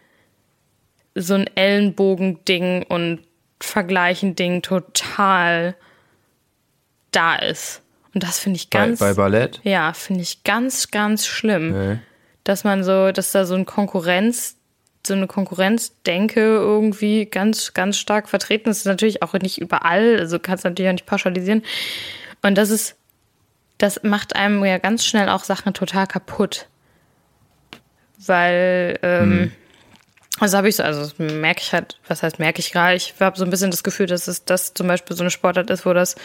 [1.15, 3.21] so ein Ellenbogen-Ding und
[3.61, 5.75] Vergleichen-Ding total
[7.11, 7.83] da ist.
[8.15, 9.61] Und das finde ich bei, ganz, bei Ballett.
[9.63, 11.99] ja, finde ich ganz, ganz schlimm Nee.
[12.45, 14.57] dass man so, dass da so ein Konkurrenz,
[15.07, 18.85] so eine Konkurrenzdenke irgendwie ganz, ganz stark vertreten ist.
[18.85, 21.63] Natürlich auch nicht überall, also kannst du natürlich auch nicht pauschalisieren.
[22.43, 22.97] Und das ist,
[23.79, 26.69] das macht einem ja ganz schnell auch Sachen total kaputt.
[28.25, 29.53] Weil, ähm,
[30.39, 33.37] also habe ich so, also merke ich halt, was heißt merke ich gerade, ich habe
[33.37, 35.93] so ein bisschen das Gefühl, dass es das zum Beispiel so eine Sportart ist, wo
[35.93, 36.17] das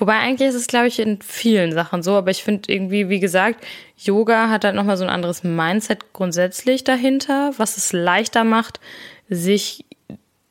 [0.00, 3.20] Wobei eigentlich ist es, glaube ich, in vielen Sachen so, aber ich finde irgendwie, wie
[3.20, 3.66] gesagt,
[3.98, 8.80] Yoga hat halt nochmal so ein anderes Mindset grundsätzlich dahinter, was es leichter macht,
[9.28, 9.84] sich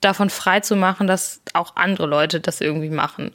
[0.02, 3.32] davon frei zu machen, dass auch andere Leute das irgendwie machen.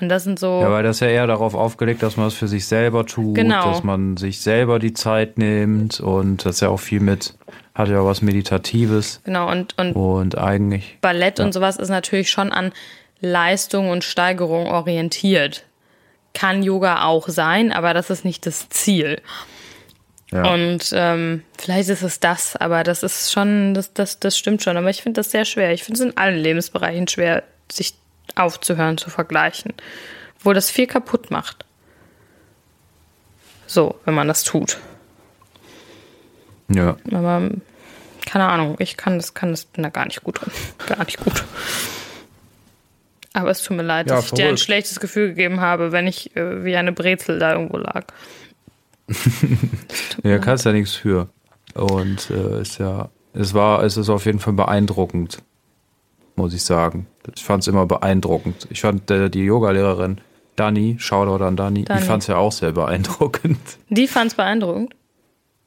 [0.00, 0.60] Und das sind so.
[0.60, 3.70] Ja, weil das ja eher darauf aufgelegt, dass man es für sich selber tut, Genau.
[3.70, 7.34] dass man sich selber die Zeit nimmt und das ist ja auch viel mit,
[7.74, 10.98] hat ja auch was Meditatives genau, und, und und eigentlich.
[11.00, 12.72] Ballett und sowas ist natürlich schon an
[13.20, 15.64] Leistung und Steigerung orientiert.
[16.32, 19.20] Kann Yoga auch sein, aber das ist nicht das Ziel.
[20.32, 20.52] Ja.
[20.54, 24.76] Und ähm, vielleicht ist es das, aber das ist schon, das, das, das stimmt schon.
[24.76, 25.72] Aber ich finde das sehr schwer.
[25.72, 27.94] Ich finde es in allen Lebensbereichen schwer, sich
[28.36, 29.72] aufzuhören, zu vergleichen.
[30.42, 31.64] Wo das viel kaputt macht.
[33.66, 34.78] So, wenn man das tut.
[36.68, 36.96] ja.
[37.12, 37.50] Aber
[38.26, 40.52] keine Ahnung, ich kann das, kann das, bin da gar nicht gut drin.
[40.86, 41.44] Gar nicht gut.
[43.32, 44.60] Aber es tut mir leid, Ja, dass ich dir ein verrückt.
[44.60, 48.04] schlechtes Gefühl gegeben habe, wenn ich äh, wie eine Brezel da irgendwo lag.
[50.22, 51.28] Ja, kannst ja nichts für.
[51.74, 55.38] Und äh, ist ja, es war, es ist auf jeden Fall beeindruckend,
[56.36, 57.06] muss ich sagen.
[57.34, 58.66] Ich fand es immer beeindruckend.
[58.70, 60.20] Ich fand äh, die Yogalehrerin
[60.56, 62.00] Dani, Shoutout an Dani, Dani.
[62.00, 63.58] ich fand es ja auch sehr beeindruckend.
[63.88, 64.94] Die fand es beeindruckend.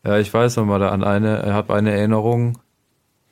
[0.06, 2.60] Ja, ich weiß noch mal da an eine, habe eine Erinnerung.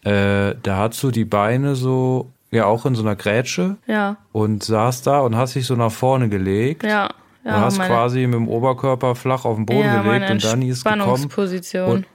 [0.03, 4.63] Äh, da hast du die Beine so, ja auch in so einer Grätsche Ja, und
[4.63, 6.84] saß da und hast dich so nach vorne gelegt.
[6.84, 7.05] ja.
[7.43, 10.43] und Ja, hast meine, quasi mit dem Oberkörper flach auf den Boden ja, gelegt und
[10.43, 12.05] Dani ist gekommen Entspannungsposition.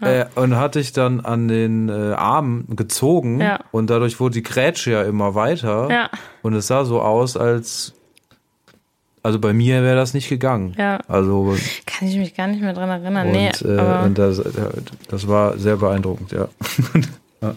[0.00, 3.58] Und- äh, und hat dich dann an den äh, Armen gezogen Ja.
[3.72, 6.10] und dadurch wurde die Grätsche ja immer weiter Ja.
[6.42, 7.94] und es sah so aus, als
[9.24, 10.74] also bei mir wäre das nicht gegangen.
[10.78, 10.98] Ja.
[11.08, 11.54] Also
[11.86, 13.26] Kann ich mich gar nicht mehr dran erinnern.
[13.26, 14.40] und, nee, äh, aber und das,
[15.08, 16.48] das war sehr beeindruckend, ja.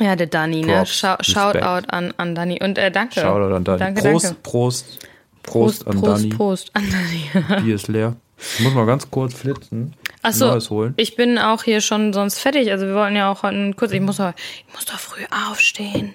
[0.00, 0.84] ja, der Dani, ne?
[0.86, 1.16] Schau.
[1.20, 2.58] Shoutout an, an Dani.
[2.62, 3.20] Und äh, danke.
[3.20, 3.78] Shoutout an Dani.
[3.78, 4.40] Danke, Prost, danke.
[4.42, 4.98] Prost,
[5.42, 6.28] Prost, an Prost, Dani.
[6.30, 7.62] Prost an Dani.
[7.62, 8.16] Bier ist leer.
[8.58, 9.94] Ich muss mal ganz kurz flitzen.
[10.22, 12.70] Achso, ich bin auch hier schon sonst fertig.
[12.70, 14.32] Also wir wollten ja auch heute kurz, ich muss doch,
[14.66, 16.14] ich muss doch früh aufstehen.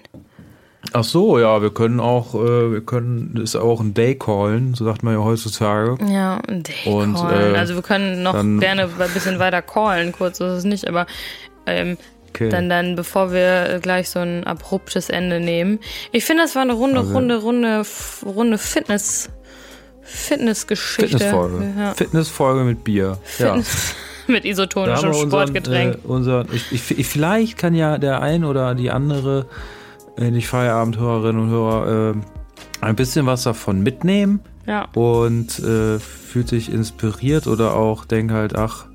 [0.94, 4.86] Ach so, ja, wir können auch, äh, wir können, ist auch ein Day callen, so
[4.86, 5.98] sagt man ja heutzutage.
[6.12, 7.54] Ja, ein Day Und, callen.
[7.54, 11.06] äh, also wir können noch gerne ein bisschen weiter callen, kurz ist es nicht, aber
[11.66, 11.98] ähm,
[12.30, 12.48] Okay.
[12.50, 15.80] dann, dann, bevor wir gleich so ein abruptes Ende nehmen.
[16.12, 17.84] Ich finde, das war eine runde, Also- runde, runde,
[18.24, 19.30] runde Fitness,
[20.10, 21.18] Fitnessgeschichte.
[21.18, 21.74] Fitnessfolge.
[21.78, 21.94] Ja.
[21.94, 23.18] Fitnessfolge mit Bier.
[23.38, 23.56] Ja.
[23.56, 23.96] Fitness
[24.28, 25.96] mit Da haben isotonischem Sportgetränk.
[25.96, 29.48] Äh, unseren, ich, ich, ich, vielleicht kann ja der ein oder die andere,
[30.18, 32.16] äh, die Feierabendhörerinnen und Hörer, äh,
[32.82, 34.88] ein bisschen was davon mitnehmen ja.
[34.94, 38.86] und äh, fühlt sich inspiriert oder auch denkt halt, ach,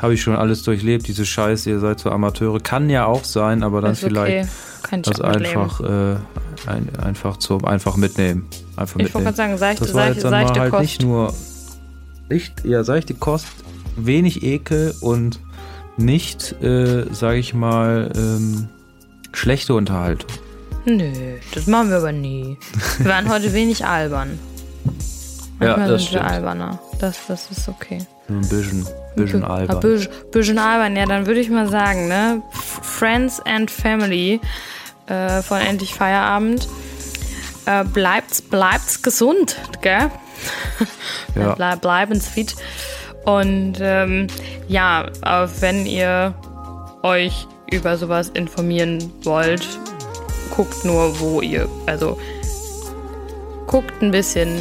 [0.00, 2.60] habe ich schon alles durchlebt, diese Scheiße, ihr seid so Amateure.
[2.60, 4.48] Kann ja auch sein, aber dann ist vielleicht
[4.84, 5.02] okay.
[5.02, 6.16] Das einfach, äh,
[6.66, 8.46] ein, einfach zum einfach mitnehmen.
[8.76, 10.82] Einfach Ich wollte gerade sagen, seichte, Das war seichte, jetzt dann seichte mal halt Kost.
[10.82, 11.34] nicht nur
[12.30, 13.46] nicht, ja, seichte Kost,
[13.96, 15.40] wenig Ekel und
[15.96, 18.68] nicht, äh, sage ich mal, ähm,
[19.32, 20.30] schlechte Unterhaltung.
[20.84, 21.10] Nö,
[21.54, 22.56] das machen wir aber nie.
[22.98, 24.38] Wir waren heute wenig albern.
[25.60, 26.32] Ja, Manchmal das sind wir stimmt.
[26.32, 26.78] alberner.
[27.00, 27.98] Das, das ist okay.
[28.28, 29.80] Nur ein bisschen, bisschen Ein albern.
[29.80, 32.42] bisschen, bisschen albern, ja, dann würde ich mal sagen, ne?
[32.82, 34.40] Friends and Family
[35.06, 36.68] äh, von Endlich Feierabend.
[37.66, 40.10] Äh, bleibt's, bleibt's gesund, gell?
[41.34, 41.54] Ja.
[41.54, 42.54] Bleib, bleiben's fit.
[43.24, 44.26] Und ähm,
[44.68, 46.34] ja, äh, wenn ihr
[47.02, 49.66] euch über sowas informieren wollt,
[50.50, 52.18] guckt nur, wo ihr, also
[53.66, 54.58] guckt ein bisschen,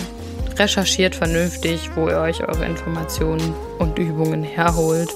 [0.59, 5.09] recherchiert vernünftig, wo ihr euch eure Informationen und Übungen herholt.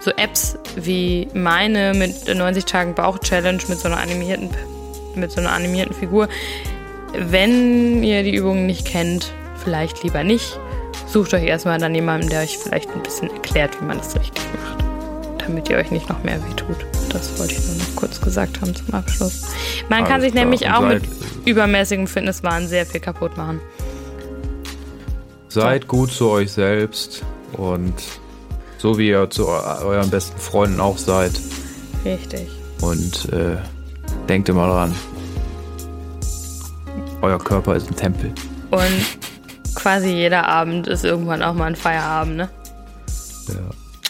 [0.00, 4.50] So Apps wie meine mit der 90 Tagen Bauch Challenge mit so einer animierten
[5.14, 6.28] mit so einer animierten Figur.
[7.12, 9.32] Wenn ihr die Übungen nicht kennt,
[9.62, 10.58] vielleicht lieber nicht.
[11.06, 14.44] Sucht euch erstmal dann jemanden, der euch vielleicht ein bisschen erklärt, wie man das richtig
[14.54, 14.84] macht.
[15.38, 16.86] Damit ihr euch nicht noch mehr wehtut.
[17.12, 19.48] Das wollte ich nur noch kurz gesagt haben zum Abschluss.
[19.88, 20.44] Man kann Alles sich klar.
[20.44, 21.02] nämlich auch mit
[21.44, 23.60] übermäßigem Fitnesswahn sehr viel kaputt machen.
[25.50, 27.22] Seid gut zu euch selbst
[27.54, 27.94] und
[28.78, 31.32] so wie ihr zu eu- euren besten Freunden auch seid.
[32.04, 32.48] Richtig.
[32.80, 33.56] Und äh,
[34.28, 34.94] denkt immer dran.
[37.20, 38.32] Euer Körper ist ein Tempel.
[38.70, 42.48] Und quasi jeder Abend ist irgendwann auch mal ein Feierabend, ne?
[43.48, 43.54] Ja.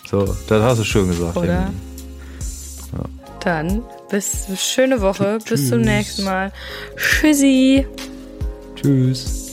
[0.09, 1.36] So, das hast du schön gesagt.
[1.36, 1.55] Oder?
[1.55, 1.72] Emily.
[3.41, 5.86] Dann bis schöne Woche, bis zum Tschüss.
[5.86, 6.53] nächsten Mal.
[6.97, 7.86] Tschüssi.
[8.76, 9.47] Tschüss.